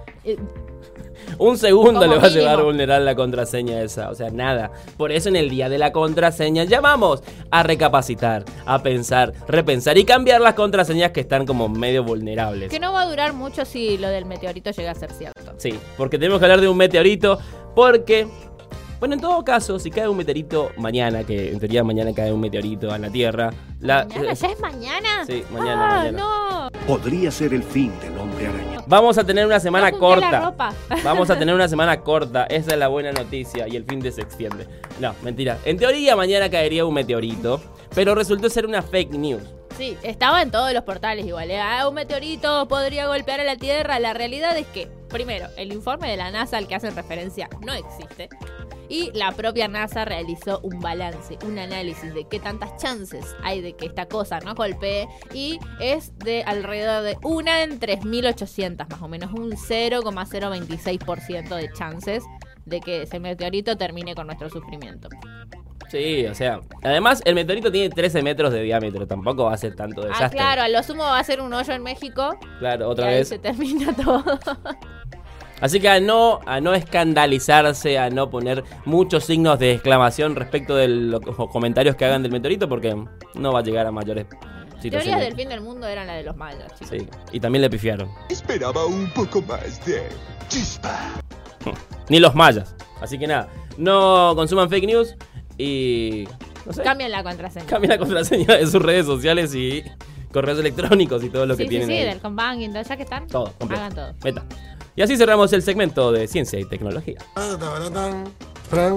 Eh, 1.28 1.36
Un 1.38 1.58
segundo 1.58 2.00
Como 2.02 2.14
le 2.14 2.18
va 2.20 2.28
a 2.28 2.30
llevar 2.30 2.60
a 2.60 2.64
vulnerar 2.64 3.02
la 3.02 3.16
contraseña 3.16 3.82
esa. 3.82 4.10
O 4.10 4.16
sea, 4.16 4.30
nada. 4.30 4.72
Por 4.98 5.12
eso 5.12 5.30
en 5.30 5.36
el 5.36 5.50
día 5.50 5.70
de 5.70 5.78
la 5.78 5.92
contraseña 5.92 6.64
ya 6.64 6.82
vamos 6.82 7.22
a 7.52 7.64
recapacitar, 7.64 8.46
a 8.66 8.82
pensar, 8.84 9.34
repensar 9.48 9.98
y 9.98 10.06
cambiar 10.06 10.42
las 10.42 10.54
contraseñas 10.54 11.12
que 11.12 11.22
están 11.22 11.46
como 11.46 11.70
medio 11.70 12.04
vulnerables. 12.04 12.70
que 12.70 12.80
no 12.80 12.94
va 12.94 13.02
a 13.04 13.06
durar 13.10 13.34
mucho 13.34 13.66
si 13.66 13.98
lo 13.98 14.08
del 14.10 14.26
meteorito 14.26 14.72
llega 14.72 14.92
a 14.92 14.96
ser 14.96 15.12
cierto. 15.12 15.54
Sí, 15.58 15.74
porque 15.98 16.18
tenemos 16.18 16.40
que 16.40 16.46
hablar 16.46 16.62
de 16.62 16.68
un 16.68 16.78
meteorito. 16.78 17.38
Porque, 17.76 18.28
bueno, 19.00 19.16
en 19.16 19.22
todo 19.22 19.44
caso, 19.46 19.80
si 19.80 19.90
cae 19.92 20.08
un 20.08 20.18
meteorito 20.18 20.72
mañana, 20.78 21.24
que 21.24 21.52
en 21.52 21.60
teoría 21.60 21.84
mañana 21.84 22.14
cae 22.14 22.32
un 22.34 22.40
meteorito 22.42 22.94
en 22.94 23.02
la 23.04 23.10
Tierra. 23.10 23.54
La, 23.80 24.06
¿Mañana? 24.06 24.34
¿Ya 24.34 24.48
es 24.48 24.60
mañana? 24.60 25.26
Sí, 25.26 25.44
mañana, 25.52 25.86
Ah, 25.86 25.98
mañana. 26.00 26.18
no. 26.20 26.70
Podría 26.88 27.32
ser 27.32 27.54
el 27.54 27.64
fin 27.64 27.92
del 28.02 28.18
hombre 28.18 28.48
araña. 28.48 28.69
Vamos 28.89 29.19
a 29.19 29.23
tener 29.23 29.45
una 29.45 29.60
semana 29.60 29.91
No 29.91 29.99
junté 29.99 30.21
la 30.21 30.30
corta. 30.32 30.49
ropa. 30.49 30.73
Vamos 31.04 31.30
a 31.30 31.38
tener 31.38 31.54
una 31.54 31.67
semana 31.67 32.02
corta. 32.02 32.45
Esa 32.45 32.71
es 32.71 32.78
la 32.80 32.88
buena 32.88 33.12
noticia. 33.12 33.67
Y 33.67 33.75
el 33.75 33.86
fin 33.86 33.99
de 33.99 34.12
se 34.12 34.21
extiende. 34.21 34.65
No, 34.99 35.13
mentira. 35.21 35.60
En 35.63 35.78
teoría, 35.78 36.15
mañana 36.15 36.49
caería 36.49 36.86
un 36.86 36.95
meteorito. 36.95 37.62
Pero 37.93 38.15
resultó 38.15 38.49
ser 38.49 38.65
una 38.65 38.82
fake 38.82 39.12
news. 39.12 39.43
Sí, 39.78 39.95
estaba 40.02 40.41
en 40.41 40.49
todos 40.49 40.73
los 40.73 40.84
portales 40.84 41.23
igual. 41.23 41.52
¿eh? 41.52 41.60
Ah, 41.60 41.88
un 41.88 41.93
meteorito 41.93 42.67
podría 42.67 43.06
golpear 43.06 43.39
a 43.41 43.43
la 43.43 43.58
Tierra. 43.58 43.99
La 43.99 44.15
realidad 44.15 44.58
es 44.58 44.65
que, 44.67 44.88
primero, 45.08 45.47
el 45.56 45.71
informe 45.71 46.10
de 46.10 46.17
la 46.17 46.32
NASA 46.32 46.58
al 46.58 46.67
que 46.67 46.73
hacen 46.73 46.95
referencia 46.95 47.47
no 47.62 47.73
existe. 47.73 48.28
Y 48.89 49.12
la 49.13 49.32
propia 49.34 49.67
NASA 49.67 50.04
realizó 50.04 50.60
un 50.63 50.80
balance, 50.80 51.38
un 51.45 51.60
análisis 51.60 52.12
de 52.13 52.25
qué 52.28 52.39
tantas 52.39 52.75
chances 52.78 53.36
hay 53.43 53.62
de 53.62 53.73
que 53.73 53.86
esta 53.86 54.08
cosa 54.08 54.39
nos 54.39 54.56
golpee. 54.56 55.08
Y 55.34 55.60
es 55.80 56.17
de 56.17 56.43
alrededor 56.43 57.04
de 57.04 57.17
una 57.23 57.62
en 57.63 57.80
3.800, 57.80 58.89
más 58.89 59.02
o 59.02 59.08
menos 59.08 59.32
un 59.32 59.52
0,026% 59.52 61.56
de 61.56 61.71
chances 61.73 62.23
de 62.65 62.82
que 62.82 63.04
ese 63.04 63.19
meteorito 63.19 63.78
termine 63.78 64.15
con 64.15 64.25
nuestro 64.28 64.49
sufrimiento. 64.49 65.08
Sí, 65.89 66.25
o 66.28 66.36
sea, 66.36 66.60
además 66.84 67.21
el 67.25 67.34
meteorito 67.34 67.71
tiene 67.71 67.89
13 67.89 68.21
metros 68.21 68.54
de 68.54 68.62
diámetro, 68.62 69.08
tampoco 69.08 69.45
va 69.45 69.54
a 69.54 69.58
ser 69.58 69.75
tanto 69.75 70.04
Ah, 70.04 70.08
desastre. 70.08 70.38
claro, 70.38 70.62
a 70.62 70.67
lo 70.69 70.84
sumo 70.84 71.02
va 71.04 71.17
a 71.17 71.23
ser 71.23 71.41
un 71.41 71.52
hoyo 71.52 71.73
en 71.73 71.82
México. 71.82 72.38
Claro, 72.60 72.86
y 72.88 72.91
otra 72.91 73.08
ahí 73.08 73.15
vez. 73.15 73.30
se 73.30 73.39
termina 73.39 73.91
todo. 73.95 74.23
Así 75.62 75.80
que 75.80 75.89
a 75.89 76.00
no, 76.00 76.39
a 76.45 76.62
no 76.62 76.74
escandalizarse, 76.74 77.98
a 77.98 78.10
no 78.10 78.30
poner 78.30 78.63
muchos 78.86 79.26
signos 79.26 79.60
de 79.60 79.74
exclamación 79.74 80.36
respecto 80.36 80.76
de 80.76 80.88
los 80.88 81.22
comentarios 81.52 81.95
que 81.95 82.06
hagan 82.06 82.24
del 82.24 82.32
meteorito, 82.32 82.69
porque 82.69 82.95
no 83.36 83.54
va 83.54 83.60
a 83.60 83.63
llegar 83.63 83.86
a 83.86 83.91
mayores 83.91 84.26
Teorías 84.82 85.19
del 85.19 85.36
fin 85.36 85.50
del 85.50 85.62
mundo 85.62 85.88
eran 85.88 86.08
las 86.08 86.15
de 86.17 86.24
los 86.24 86.38
mayas, 86.38 86.74
chicos. 86.76 86.89
Sí, 86.89 87.08
y 87.34 87.39
también 87.39 87.62
le 87.62 87.69
pifiaron. 87.69 88.10
Esperaba 88.30 88.86
un 88.86 89.12
poco 89.13 89.41
más 89.41 89.84
de 89.86 90.08
chispa. 90.48 91.22
Ni 92.10 92.19
los 92.19 92.34
mayas. 92.34 92.76
Así 93.02 93.19
que 93.19 93.28
nada, 93.28 93.50
no 93.78 94.34
consuman 94.36 94.69
fake 94.69 94.86
news 94.86 95.15
y. 95.58 96.28
No 96.65 96.74
sé, 96.74 96.84
Cambian 96.84 97.12
la 97.12 97.24
contraseña. 97.24 97.65
cambien 97.65 97.89
la 97.89 97.98
contraseña 97.98 98.56
de 98.56 98.67
sus 98.67 98.82
redes 98.82 99.06
sociales 99.06 99.54
y 99.56 99.84
correos 100.32 100.60
electrónicos 100.60 101.24
y 101.24 101.30
todo 101.30 101.45
lo 101.45 101.56
sí, 101.56 101.58
que 101.58 101.63
sí, 101.63 101.69
tienen 101.69 101.88
sí, 101.88 101.93
ahí. 101.95 102.06
del 102.06 102.19
combanking, 102.19 102.74
ya 102.74 102.95
que 102.95 103.04
están. 103.04 103.28
Todo, 103.28 103.54
completo. 103.58 103.82
Hagan 103.84 103.95
todo. 103.95 104.13
Meta. 104.24 104.45
Y 105.00 105.02
así 105.02 105.16
cerramos 105.16 105.54
el 105.54 105.62
segmento 105.62 106.12
de 106.12 106.28
ciencia 106.28 106.60
y 106.60 106.66
tecnología. 106.66 107.20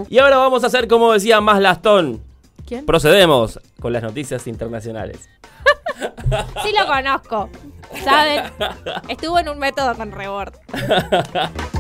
Y 0.09 0.19
ahora 0.19 0.37
vamos 0.37 0.65
a 0.65 0.67
hacer 0.67 0.88
como 0.88 1.12
decía 1.12 1.41
Más 1.41 1.61
Lastón. 1.61 2.21
¿Quién? 2.67 2.85
Procedemos 2.85 3.61
con 3.79 3.93
las 3.93 4.03
noticias 4.03 4.49
internacionales. 4.49 5.29
Sí 6.65 6.75
lo 6.77 6.88
conozco. 6.88 7.49
¿Saben? 8.03 8.51
Estuvo 9.07 9.38
en 9.38 9.49
un 9.49 9.61
método 9.61 9.95
con 9.95 10.11
Rebord. 10.11 10.55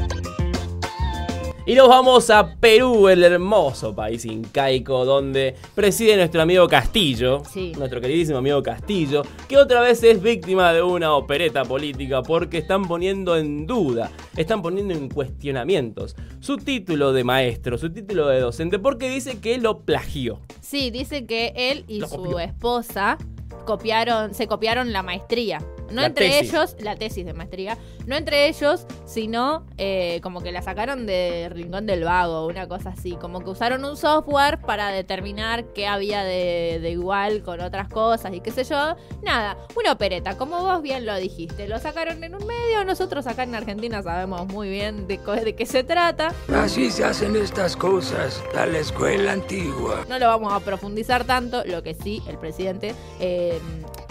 Y 1.64 1.74
nos 1.76 1.88
vamos 1.88 2.28
a 2.30 2.56
Perú, 2.56 3.08
el 3.08 3.22
hermoso 3.22 3.94
país 3.94 4.24
incaico, 4.24 5.04
donde 5.04 5.54
preside 5.76 6.16
nuestro 6.16 6.42
amigo 6.42 6.66
Castillo, 6.66 7.42
Sí. 7.52 7.70
nuestro 7.78 8.00
queridísimo 8.00 8.38
amigo 8.38 8.60
Castillo, 8.64 9.22
que 9.48 9.56
otra 9.58 9.80
vez 9.80 10.02
es 10.02 10.20
víctima 10.20 10.72
de 10.72 10.82
una 10.82 11.14
opereta 11.14 11.64
política 11.64 12.20
porque 12.22 12.58
están 12.58 12.82
poniendo 12.88 13.36
en 13.36 13.64
duda, 13.68 14.10
están 14.36 14.60
poniendo 14.60 14.92
en 14.92 15.08
cuestionamientos 15.08 16.16
su 16.40 16.56
título 16.56 17.12
de 17.12 17.22
maestro, 17.22 17.78
su 17.78 17.92
título 17.92 18.26
de 18.26 18.40
docente, 18.40 18.80
porque 18.80 19.08
dice 19.08 19.38
que 19.38 19.58
lo 19.58 19.82
plagió. 19.82 20.40
Sí, 20.60 20.90
dice 20.90 21.26
que 21.26 21.52
él 21.54 21.84
y 21.86 22.00
Lo 22.00 22.08
su 22.08 22.16
copió. 22.16 22.38
esposa 22.40 23.18
copiaron, 23.66 24.34
se 24.34 24.48
copiaron 24.48 24.92
la 24.92 25.04
maestría. 25.04 25.60
No 25.92 26.00
La 26.00 26.06
entre 26.08 26.28
tesis. 26.28 26.52
ellos, 26.52 26.76
la 26.80 26.96
tesis 26.96 27.24
de 27.24 27.32
maestría, 27.34 27.78
no 28.06 28.16
entre 28.16 28.48
ellos, 28.48 28.86
sino 29.06 29.66
eh, 29.78 30.20
como 30.22 30.40
que 30.40 30.52
la 30.52 30.62
sacaron 30.62 31.06
de 31.06 31.48
Rincón 31.52 31.86
del 31.86 32.04
Vago, 32.04 32.46
una 32.46 32.66
cosa 32.68 32.90
así. 32.90 33.12
Como 33.12 33.40
que 33.44 33.50
usaron 33.50 33.84
un 33.84 33.96
software 33.96 34.60
para 34.60 34.88
determinar 34.88 35.64
qué 35.74 35.86
había 35.86 36.24
de, 36.24 36.78
de 36.80 36.90
igual 36.90 37.42
con 37.42 37.60
otras 37.60 37.88
cosas 37.88 38.32
y 38.34 38.40
qué 38.40 38.50
sé 38.50 38.64
yo. 38.64 38.96
Nada, 39.22 39.56
una 39.78 39.92
opereta, 39.92 40.36
como 40.36 40.60
vos 40.62 40.82
bien 40.82 41.06
lo 41.06 41.14
dijiste. 41.16 41.68
Lo 41.68 41.78
sacaron 41.78 42.24
en 42.24 42.34
un 42.34 42.46
medio, 42.46 42.84
nosotros 42.84 43.26
acá 43.26 43.42
en 43.44 43.54
Argentina 43.54 44.02
sabemos 44.02 44.46
muy 44.46 44.68
bien 44.68 45.06
de, 45.06 45.18
de 45.18 45.54
qué 45.54 45.66
se 45.66 45.84
trata. 45.84 46.32
Así 46.54 46.90
se 46.90 47.04
hacen 47.04 47.36
estas 47.36 47.76
cosas. 47.76 48.42
A 48.56 48.66
la 48.66 48.78
escuela 48.78 49.32
antigua. 49.32 50.04
No 50.08 50.18
lo 50.18 50.26
vamos 50.26 50.52
a 50.52 50.60
profundizar 50.60 51.24
tanto, 51.24 51.64
lo 51.64 51.82
que 51.82 51.94
sí, 51.94 52.22
el 52.28 52.38
presidente 52.38 52.94
eh, 53.20 53.58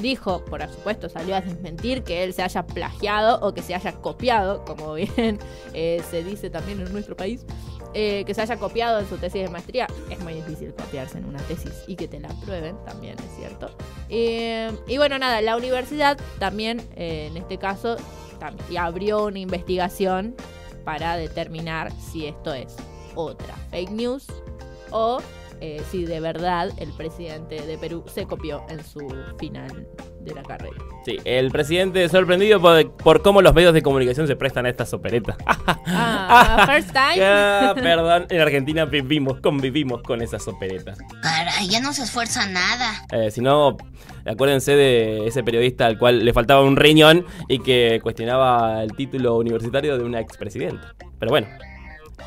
dijo, 0.01 0.43
por 0.45 0.61
supuesto, 0.69 1.09
salió 1.09 1.35
a 1.35 1.41
desmentir 1.41 2.03
que 2.03 2.23
él 2.23 2.33
se 2.33 2.41
haya 2.43 2.65
plagiado 2.65 3.39
o 3.45 3.53
que 3.53 3.61
se 3.61 3.73
haya 3.75 3.93
copiado, 3.93 4.63
como 4.65 4.93
bien 4.95 5.39
eh, 5.73 6.01
se 6.09 6.23
dice 6.23 6.49
también 6.49 6.81
en 6.81 6.91
nuestro 6.91 7.15
país, 7.15 7.45
eh, 7.93 8.23
que 8.25 8.33
se 8.33 8.41
haya 8.41 8.57
copiado 8.57 8.99
en 8.99 9.07
su 9.09 9.17
tesis 9.17 9.43
de 9.43 9.49
maestría. 9.49 9.87
Es 10.09 10.19
muy 10.21 10.33
difícil 10.33 10.73
copiarse 10.73 11.17
en 11.17 11.25
una 11.25 11.39
tesis 11.39 11.73
y 11.87 11.95
que 11.95 12.07
te 12.07 12.19
la 12.19 12.29
aprueben, 12.29 12.75
también 12.85 13.15
es 13.19 13.35
cierto. 13.37 13.69
Eh, 14.09 14.71
y 14.87 14.97
bueno, 14.97 15.17
nada, 15.19 15.41
la 15.41 15.55
universidad 15.57 16.17
también, 16.39 16.81
en 16.95 17.35
este 17.37 17.57
caso, 17.57 17.97
tam- 18.39 18.55
y 18.69 18.77
abrió 18.77 19.25
una 19.25 19.39
investigación 19.39 20.35
para 20.85 21.15
determinar 21.17 21.91
si 21.99 22.25
esto 22.27 22.53
es 22.53 22.75
otra 23.13 23.55
fake 23.69 23.91
news 23.91 24.25
o 24.91 25.19
eh, 25.62 25.82
si 25.91 26.06
de 26.06 26.19
verdad 26.19 26.71
el 26.78 26.91
presidente 26.93 27.62
de 27.62 27.78
Perú 27.78 28.04
se 28.12 28.26
copió 28.26 28.63
en 28.69 28.84
su 28.84 29.00
final 29.39 29.88
de 30.21 30.34
la 30.34 30.41
carrera. 30.41 30.76
Sí, 31.06 31.17
el 31.24 31.52
presidente 31.52 32.08
sorprendido 32.10 32.60
por, 32.60 32.91
por 32.97 33.21
cómo 33.21 33.41
los 33.41 33.54
medios 33.54 33.74
de 33.74 33.82
comunicación 33.84 34.28
se 34.28 34.36
prestan 34.36 34.65
a 34.65 34.69
estas 34.69 34.91
operetas. 34.93 35.38
Ah, 35.45 36.65
first 36.71 36.91
time. 36.91 37.24
Ah, 37.24 37.74
perdón, 37.76 38.26
en 38.30 38.41
Argentina 38.41 38.86
vivimos, 38.86 39.39
convivimos 39.39 40.02
con 40.02 40.21
esas 40.21 40.47
operetas. 40.47 40.97
Caray, 41.21 41.67
ya 41.69 41.80
no 41.80 41.93
se 41.93 42.04
esfuerza 42.04 42.47
nada. 42.47 43.06
Eh, 43.12 43.30
si 43.30 43.41
no, 43.41 43.78
acuérdense 44.26 44.76
de 44.76 45.28
ese 45.28 45.43
periodista 45.43 45.86
al 45.86 45.97
cual 45.97 46.26
le 46.26 46.34
faltaba 46.34 46.63
un 46.63 46.76
riñón 46.76 47.26
y 47.47 47.60
que 47.60 48.00
cuestionaba 48.02 48.84
el 48.84 48.95
título 48.95 49.38
universitario 49.38 49.97
de 49.97 50.04
una 50.04 50.19
expresidenta. 50.19 50.95
Pero 51.19 51.30
bueno, 51.30 51.47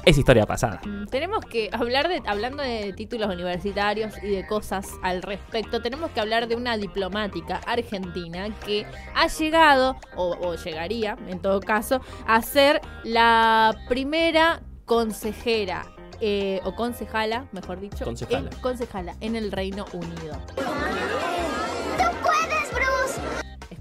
es 0.04 0.18
historia 0.18 0.46
pasada. 0.46 0.80
Mm, 0.86 1.06
Tenemos 1.06 1.44
que 1.44 1.70
hablar 1.72 2.08
de, 2.08 2.22
hablando 2.26 2.62
de 2.62 2.92
títulos 2.92 3.32
universitarios 3.32 4.14
y 4.22 4.28
de 4.28 4.46
cosas 4.46 4.88
al 5.02 5.22
respecto, 5.22 5.80
tenemos 5.82 6.10
que 6.10 6.20
hablar 6.20 6.48
de 6.48 6.56
una 6.56 6.76
diplomática 6.76 7.60
argentina 7.66 8.48
que 8.66 8.86
ha 9.14 9.26
llegado, 9.28 9.96
o, 10.16 10.36
o 10.40 10.54
llegaría 10.56 11.16
en 11.28 11.40
todo 11.40 11.60
caso, 11.60 12.00
a 12.26 12.40
ser 12.42 12.80
la 13.04 13.74
primera 13.88 14.60
consejera. 14.84 15.86
eh, 16.20 16.60
o 16.64 16.74
concejala, 16.76 17.48
mejor 17.52 17.80
dicho, 17.80 18.04
Concejala. 18.04 18.48
en- 18.50 18.60
concejala 18.60 19.16
en 19.20 19.34
el 19.36 19.50
Reino 19.50 19.84
Unido. 19.92 20.40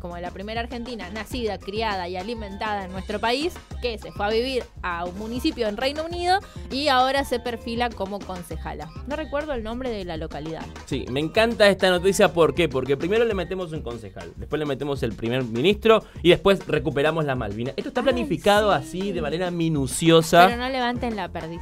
Como 0.04 0.18
la 0.18 0.32
primera 0.32 0.60
argentina 0.60 1.10
nacida, 1.12 1.58
criada 1.58 2.10
y 2.10 2.18
alimentada 2.18 2.84
en 2.84 2.92
nuestro 2.92 3.22
país 3.22 3.54
que 3.82 3.98
se 3.98 4.12
fue 4.12 4.26
a 4.26 4.30
vivir 4.30 4.66
a 4.82 5.06
un 5.06 5.18
municipio 5.18 5.66
en 5.70 5.78
Reino 5.78 6.04
Unido 6.04 6.39
y 6.70 6.89
ahora 6.89 7.24
se 7.24 7.39
perfila 7.39 7.89
como 7.89 8.20
concejala. 8.20 8.89
No 9.08 9.16
recuerdo 9.16 9.54
el 9.54 9.63
nombre 9.63 9.92
de 9.92 10.04
la 10.04 10.18
localidad. 10.18 10.66
Sí, 10.88 11.06
me 11.10 11.22
encanta 11.22 11.70
esta 11.70 11.89
noticia. 11.89 12.34
¿Por 12.34 12.54
qué? 12.54 12.68
Porque 12.68 12.98
primero 12.98 13.24
le 13.24 13.34
metemos 13.34 13.72
un 13.72 13.82
concejal, 13.82 14.34
después 14.36 14.60
le 14.60 14.66
metemos 14.66 15.02
el 15.04 15.13
primer 15.13 15.46
ministro 15.46 16.04
y 16.22 16.32
después 16.32 16.68
recuperamos 16.68 17.24
la 17.24 17.36
Malvina. 17.36 17.72
Esto 17.78 17.88
está 17.88 18.02
Ay, 18.02 18.08
planificado 18.08 18.78
sí. 18.82 19.00
así, 19.00 19.12
de 19.13 19.22
manera 19.22 19.52
minuciosa. 19.52 20.48
Pero 20.48 20.62
no 20.62 20.68
levanten 20.68 21.16
la 21.16 21.30
perdiz. 21.30 21.62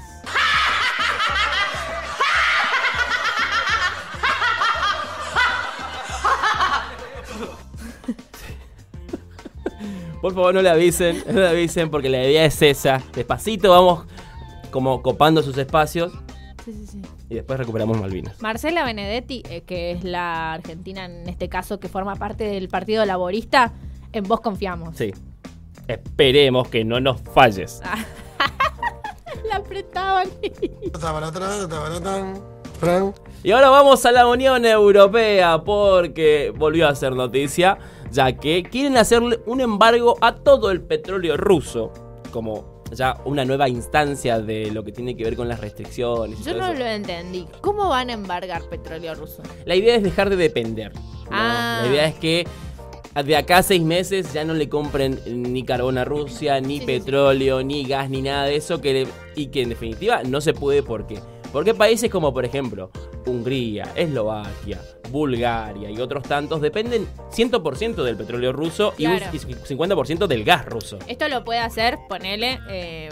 Por 10.21 10.33
favor, 10.33 10.53
no 10.53 10.61
le 10.61 10.69
avisen, 10.69 11.23
no 11.27 11.39
le 11.39 11.47
avisen, 11.47 11.89
porque 11.89 12.09
la 12.09 12.23
idea 12.23 12.45
es 12.45 12.61
esa. 12.61 13.01
Despacito 13.13 13.71
vamos 13.71 14.05
como 14.69 15.01
copando 15.01 15.41
sus 15.43 15.57
espacios 15.57 16.13
Sí, 16.63 16.73
sí, 16.73 16.85
sí. 16.87 17.01
y 17.29 17.35
después 17.35 17.57
recuperamos 17.59 17.99
Malvinas. 17.99 18.39
Marcela 18.41 18.85
Benedetti, 18.85 19.41
eh, 19.49 19.61
que 19.61 19.91
es 19.91 20.03
la 20.03 20.53
argentina 20.53 21.05
en 21.05 21.27
este 21.27 21.49
caso 21.49 21.79
que 21.79 21.89
forma 21.89 22.15
parte 22.15 22.43
del 22.43 22.67
Partido 22.69 23.03
Laborista, 23.05 23.73
en 24.13 24.23
vos 24.25 24.39
confiamos. 24.41 24.95
Sí. 24.95 25.11
Esperemos 25.87 26.67
que 26.69 26.85
no 26.85 26.99
nos 26.99 27.19
falles. 27.21 27.81
La 29.49 29.55
apretaban. 29.57 30.27
Y 33.43 33.51
ahora 33.51 33.69
vamos 33.69 34.05
a 34.05 34.11
la 34.11 34.27
Unión 34.27 34.65
Europea 34.65 35.61
porque 35.63 36.53
volvió 36.55 36.87
a 36.87 36.95
ser 36.95 37.13
noticia, 37.15 37.77
ya 38.11 38.33
que 38.37 38.63
quieren 38.63 38.97
hacerle 38.97 39.39
un 39.45 39.61
embargo 39.61 40.17
a 40.21 40.35
todo 40.35 40.71
el 40.71 40.81
petróleo 40.81 41.37
ruso, 41.37 41.91
como 42.31 42.81
ya 42.93 43.17
una 43.25 43.45
nueva 43.45 43.69
instancia 43.69 44.39
de 44.41 44.69
lo 44.71 44.83
que 44.83 44.91
tiene 44.91 45.15
que 45.15 45.23
ver 45.23 45.35
con 45.37 45.47
las 45.47 45.59
restricciones. 45.61 46.39
y 46.39 46.43
Yo 46.43 46.51
todo 46.51 46.61
no 46.67 46.71
eso. 46.73 46.79
lo 46.79 46.85
entendí. 46.87 47.47
¿Cómo 47.61 47.87
van 47.89 48.09
a 48.09 48.13
embargar 48.13 48.63
petróleo 48.63 49.15
ruso? 49.15 49.41
La 49.65 49.75
idea 49.75 49.95
es 49.95 50.03
dejar 50.03 50.29
de 50.29 50.35
depender. 50.35 50.93
¿no? 50.93 51.01
Ah. 51.31 51.81
La 51.85 51.89
idea 51.89 52.05
es 52.07 52.15
que 52.15 52.45
de 53.25 53.35
acá 53.37 53.57
a 53.59 53.63
seis 53.63 53.81
meses 53.81 54.33
ya 54.33 54.43
no 54.43 54.53
le 54.53 54.67
compren 54.67 55.19
ni 55.25 55.63
carbón 55.63 55.97
a 55.97 56.03
Rusia, 56.05 56.59
ni 56.59 56.75
Sí, 56.75 56.79
sí, 56.81 56.85
petróleo, 56.85 57.63
ni 57.63 57.85
gas, 57.85 58.09
ni 58.09 58.21
nada 58.21 58.45
de 58.45 58.55
eso. 58.57 58.81
Que 58.81 58.93
le- 58.93 59.07
y 59.35 59.47
que 59.47 59.61
en 59.61 59.69
definitiva 59.69 60.23
no 60.23 60.41
se 60.41 60.53
puede 60.53 60.83
porque. 60.83 61.19
Porque 61.53 61.73
países 61.73 62.09
como 62.09 62.33
por 62.33 62.43
ejemplo 62.45 62.91
Hungría, 63.25 63.83
Eslovaquia, 63.95 64.79
Bulgaria 65.11 65.89
y 65.89 65.99
otros 65.99 66.23
tantos 66.23 66.61
dependen 66.61 67.07
100% 67.31 68.03
del 68.03 68.15
petróleo 68.15 68.53
ruso 68.53 68.93
y 68.97 69.05
un 69.05 69.17
Claro. 69.17 69.35
y 69.35 69.39
50% 69.39 70.27
del 70.27 70.43
gas 70.43 70.65
ruso. 70.65 70.97
Esto 71.07 71.27
lo 71.27 71.43
puede 71.43 71.59
hacer, 71.59 71.99
ponele, 72.07 72.59
eh, 72.69 73.09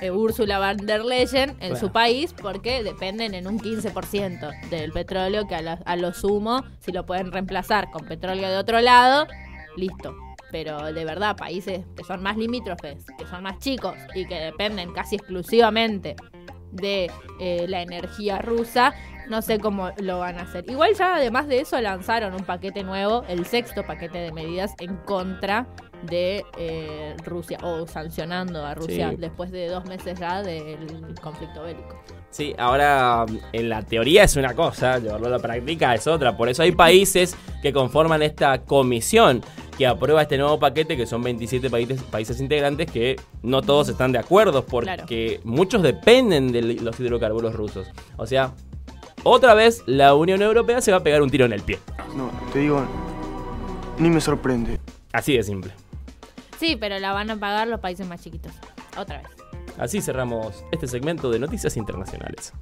eh, 0.00 0.10
Ursula 0.10 0.58
von 0.58 0.86
der 0.86 1.04
Leyen 1.04 1.56
en 1.60 1.76
su 1.76 1.90
país 1.92 2.34
porque 2.40 2.82
dependen 2.82 3.34
en 3.34 3.46
un 3.46 3.58
15% 3.58 4.50
del 4.70 4.92
petróleo 4.92 5.46
que 5.46 5.54
a 5.54 5.96
lo 5.96 6.12
sumo, 6.12 6.64
si 6.80 6.92
lo 6.92 7.06
pueden 7.06 7.32
reemplazar 7.32 7.90
con 7.90 8.06
petróleo 8.06 8.48
de 8.48 8.56
otro 8.56 8.80
lado, 8.80 9.26
listo. 9.76 10.14
Pero 10.50 10.92
de 10.92 11.04
verdad, 11.04 11.36
países 11.36 11.84
que 11.94 12.04
son 12.04 12.22
más 12.22 12.36
limítrofes, 12.38 13.04
que 13.18 13.26
son 13.26 13.42
más 13.42 13.58
chicos 13.58 13.94
y 14.14 14.26
que 14.26 14.36
dependen 14.36 14.92
casi 14.92 15.16
exclusivamente 15.16 16.16
de 16.72 17.10
eh, 17.40 17.66
la 17.68 17.82
energía 17.82 18.38
rusa, 18.38 18.94
No 19.28 19.42
sé 19.42 19.58
cómo 19.58 19.90
lo 19.98 20.20
van 20.20 20.38
a 20.38 20.42
hacer. 20.44 20.64
Igual 20.70 20.94
ya 20.94 21.16
además 21.16 21.48
de 21.48 21.60
eso 21.60 21.78
lanzaron 21.82 22.32
un 22.32 22.44
paquete 22.44 22.82
nuevo, 22.82 23.24
el 23.28 23.44
sexto 23.44 23.84
paquete 23.84 24.16
de 24.18 24.32
medidas 24.32 24.72
en 24.80 24.96
contra 24.96 25.66
de 26.04 26.44
eh, 26.56 27.14
Rusia 27.26 27.58
o 27.62 27.86
sancionando 27.86 28.64
a 28.64 28.74
Rusia 28.74 29.10
Sí. 29.10 29.16
después 29.18 29.50
de 29.50 29.68
dos 29.68 29.84
meses 29.84 30.18
ya 30.18 30.42
del 30.42 30.78
conflicto 31.20 31.62
bélico. 31.62 32.02
Sí, 32.30 32.54
ahora 32.56 33.26
en 33.52 33.68
la 33.68 33.82
teoría 33.82 34.24
es 34.24 34.36
una 34.36 34.54
cosa, 34.54 34.98
llevarlo 34.98 35.26
a 35.26 35.30
la 35.30 35.38
práctica 35.40 35.94
es 35.94 36.06
otra. 36.06 36.34
Por 36.34 36.48
eso 36.48 36.62
hay 36.62 36.72
países 36.72 37.36
que 37.60 37.70
conforman 37.72 38.22
esta 38.22 38.62
comisión 38.62 39.42
que 39.78 39.86
aprueba 39.86 40.22
este 40.22 40.36
nuevo 40.36 40.58
paquete, 40.58 40.96
que 40.96 41.06
son 41.06 41.22
27 41.22 41.70
países, 41.70 42.02
países 42.02 42.40
integrantes, 42.40 42.90
que 42.90 43.14
no 43.44 43.62
todos 43.62 43.88
están 43.88 44.10
de 44.10 44.18
acuerdo, 44.18 44.66
porque 44.66 45.40
muchos 45.44 45.82
dependen 45.82 46.50
de 46.50 46.62
los 46.62 46.98
hidrocarburos 46.98 47.54
rusos. 47.54 47.86
O 48.16 48.26
sea, 48.26 48.54
otra 49.22 49.54
vez 49.54 49.84
la 49.86 50.16
Unión 50.16 50.42
Europea 50.42 50.80
se 50.80 50.90
va 50.90 50.98
a 50.98 51.02
pegar 51.04 51.22
un 51.22 51.30
tiro 51.30 51.44
en 51.44 51.52
el 51.52 51.62
pie. 51.62 51.78
No, 52.16 52.28
te 52.52 52.58
digo, 52.58 52.84
ni 53.98 54.10
me 54.10 54.20
sorprende. 54.20 54.80
Así 55.12 55.36
de 55.36 55.44
simple. 55.44 55.70
Sí, 56.58 56.74
pero 56.74 56.98
la 56.98 57.12
van 57.12 57.30
a 57.30 57.36
pagar 57.36 57.68
los 57.68 57.78
países 57.78 58.04
más 58.04 58.20
chiquitos. 58.20 58.52
Otra 58.96 59.18
vez. 59.18 59.37
Así 59.78 60.00
cerramos 60.00 60.64
este 60.72 60.86
segmento 60.86 61.30
de 61.30 61.38
noticias 61.38 61.76
internacionales. 61.76 62.52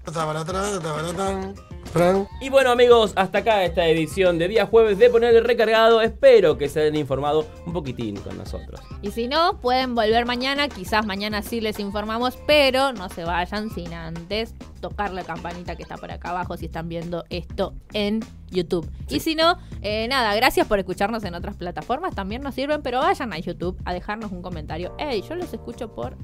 Y 2.41 2.49
bueno 2.51 2.71
amigos, 2.71 3.13
hasta 3.17 3.39
acá 3.39 3.65
esta 3.65 3.87
edición 3.87 4.39
de 4.39 4.49
día 4.49 4.67
jueves 4.67 4.99
de 4.99 5.09
Poner 5.09 5.35
el 5.35 5.45
Recargado. 5.45 6.03
Espero 6.03 6.59
que 6.59 6.69
se 6.69 6.81
hayan 6.81 6.97
informado 6.97 7.47
un 7.67 7.73
poquitín 7.73 8.17
con 8.17 8.37
nosotros. 8.37 8.81
Y 9.03 9.11
si 9.13 9.29
no, 9.29 9.61
pueden 9.61 9.95
volver 9.95 10.27
mañana. 10.27 10.69
Quizás 10.69 11.07
mañana 11.07 11.43
sí 11.43 11.61
les 11.61 11.79
informamos, 11.79 12.37
pero 12.47 12.93
no 12.93 13.09
se 13.09 13.25
vayan 13.25 13.71
sin 13.71 13.95
antes 13.95 14.55
tocar 14.89 15.13
la 15.13 15.25
campanita 15.25 15.75
que 15.75 15.83
está 15.83 15.97
por 15.97 16.13
acá 16.13 16.31
abajo 16.31 16.57
si 16.57 16.67
están 16.67 16.89
viendo 16.89 17.25
esto 17.29 17.75
en 17.93 18.21
YouTube. 18.51 18.89
Y 19.09 19.19
si 19.19 19.35
no, 19.35 19.59
eh, 19.83 20.07
nada, 20.09 20.37
gracias 20.37 20.69
por 20.69 20.79
escucharnos 20.79 21.25
en 21.25 21.35
otras 21.35 21.57
plataformas. 21.57 22.15
También 22.15 22.43
nos 22.43 22.55
sirven, 22.55 22.83
pero 22.83 23.01
vayan 23.01 23.33
a 23.33 23.39
YouTube 23.39 23.77
a 23.85 23.93
dejarnos 23.93 24.31
un 24.31 24.43
comentario. 24.43 24.95
Hey, 24.97 25.25
yo 25.29 25.35
los 25.35 25.53
escucho 25.53 25.93
por 25.93 26.17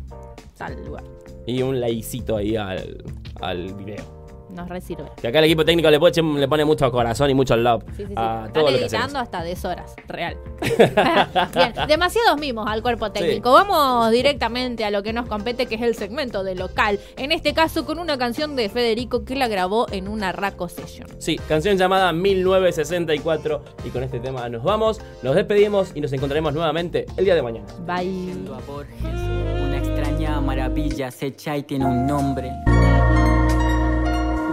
tal 0.57 0.85
lugar. 0.85 1.03
Y 1.45 1.63
un 1.63 1.81
likecito 1.81 2.37
ahí 2.37 2.55
al, 2.55 3.03
al 3.41 3.75
video. 3.75 4.22
Nos 4.53 4.69
resirve. 4.69 5.05
Que 5.21 5.29
acá 5.29 5.39
el 5.39 5.47
equipo 5.47 5.65
técnico 5.65 5.91
le 5.91 5.99
pone, 5.99 6.41
le 6.41 6.47
pone 6.49 6.65
mucho 6.65 6.91
corazón 6.93 7.31
y 7.31 7.35
mucho 7.35 7.57
love 7.57 7.83
Sí, 7.97 8.03
sí, 8.03 8.07
sí. 8.09 8.13
a 8.17 8.45
Están 8.47 8.53
todo 8.53 8.69
hacemos. 8.69 9.15
hasta 9.15 9.43
deshoras, 9.43 9.95
real. 10.09 10.37
Bien, 11.55 11.73
demasiados 11.89 12.39
mimos 12.39 12.67
al 12.69 12.83
cuerpo 12.83 13.11
técnico. 13.13 13.53
Vamos 13.53 14.11
directamente 14.11 14.85
a 14.85 14.91
lo 14.91 15.03
que 15.03 15.13
nos 15.13 15.27
compete, 15.27 15.67
que 15.67 15.77
es 15.77 15.83
el 15.83 15.95
segmento 15.95 16.45
de 16.45 16.55
local. 16.55 16.99
En 17.17 17.33
este 17.33 17.55
caso, 17.55 17.85
con 17.87 17.99
una 17.99 18.19
canción 18.19 18.55
de 18.57 18.69
Federico 18.69 19.25
que 19.25 19.37
la 19.37 19.49
grabó 19.49 19.87
en 19.91 20.07
una 20.09 20.33
Raco 20.33 20.69
Session. 20.69 21.09
Sí, 21.19 21.37
canción 21.49 21.77
llamada 21.79 22.13
1964. 22.13 23.63
Y 23.85 23.89
con 23.91 24.03
este 24.03 24.21
tema 24.21 24.49
nos 24.49 24.63
vamos, 24.63 25.01
nos 25.23 25.35
despedimos 25.35 25.93
y 25.95 26.01
nos 26.01 26.13
encontraremos 26.13 26.53
nuevamente 26.55 27.07
el 27.17 27.25
día 27.25 27.35
de 27.35 27.43
mañana. 27.43 27.67
Bye. 27.87 28.33
a 28.55 28.61
Borges. 28.67 29.03
Una 29.03 29.79
extraña 29.79 30.41
maravilla 30.41 31.09
acecha 31.09 31.57
y 31.57 31.63
tiene 31.63 31.87
un 31.87 32.07
nombre. 32.07 32.51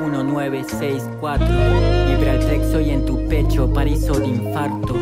1964 0.10 1.46
Vibra 2.08 2.36
el 2.36 2.42
sexo 2.42 2.82
y 2.82 2.90
en 2.90 3.06
tu 3.06 3.28
pecho 3.28 3.72
paraíso 3.72 4.20
de 4.20 4.28
infarto. 4.28 4.96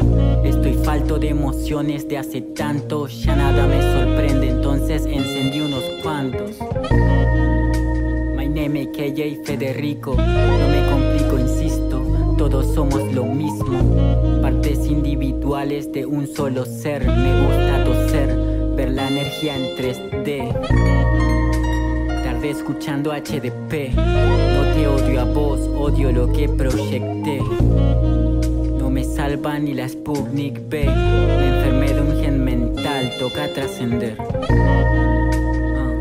Estoy 0.43 0.73
falto 0.83 1.17
de 1.17 1.29
emociones 1.29 2.07
de 2.07 2.17
hace 2.17 2.41
tanto 2.41 3.07
Ya 3.07 3.35
nada 3.35 3.65
me 3.67 3.81
sorprende. 3.81 4.49
Entonces 4.49 5.05
encendí 5.05 5.61
unos 5.61 5.83
cuantos. 6.03 6.51
My 8.35 8.47
name 8.47 8.81
is 8.81 8.89
KJ 8.89 9.45
Federico. 9.45 10.15
No 10.15 10.67
me 10.67 10.89
complico, 10.89 11.39
insisto 11.39 12.35
Todos 12.37 12.73
somos 12.75 13.01
lo 13.13 13.23
mismo. 13.23 14.41
Partes 14.41 14.85
individuales 14.87 15.91
de 15.91 16.05
un 16.05 16.27
solo 16.27 16.65
ser. 16.65 17.05
Me 17.05 17.45
gusta 17.45 17.83
toser 17.85 18.35
Ver 18.75 18.91
la 18.91 19.07
energía 19.07 19.55
en 19.55 19.77
3D 19.77 20.53
Tardé 22.23 22.49
escuchando 22.49 23.11
HDP. 23.11 24.56
Odio 24.85 25.21
a 25.21 25.23
vos, 25.23 25.59
odio 25.75 26.11
lo 26.11 26.31
que 26.31 26.47
proyecté. 26.47 27.41
No 28.77 28.89
me 28.89 29.03
salva 29.03 29.57
ni 29.57 29.73
la 29.73 29.89
Sputnik 29.89 30.69
B. 30.69 30.85
Me 30.85 31.47
enfermé 31.47 31.93
de 31.93 32.01
un 32.01 32.21
gen 32.21 32.43
mental, 32.43 33.11
toca 33.17 33.51
trascender. 33.53 34.17
Ah, 34.19 35.93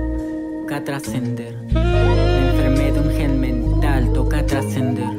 toca 0.61 0.85
trascender. 0.85 1.57
Me 1.73 2.51
enfermé 2.51 2.93
de 2.93 3.01
un 3.01 3.11
gen 3.11 3.41
mental, 3.41 4.13
toca 4.13 4.45
trascender. 4.45 5.13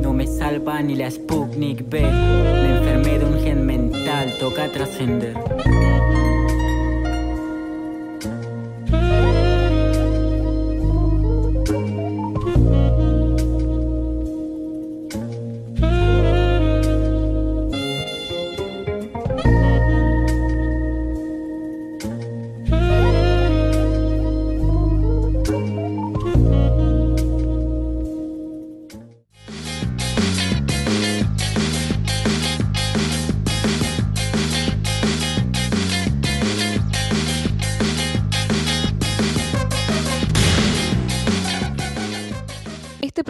No 0.00 0.12
me 0.12 0.26
salva 0.26 0.80
ni 0.82 0.94
la 0.94 1.10
Sputnik 1.10 1.88
B. 1.88 2.00
Me 2.02 2.78
enfermé 2.78 3.18
de 3.18 3.24
un 3.24 3.40
gen 3.40 3.66
mental, 3.66 4.32
toca 4.38 4.70
trascender. 4.70 5.34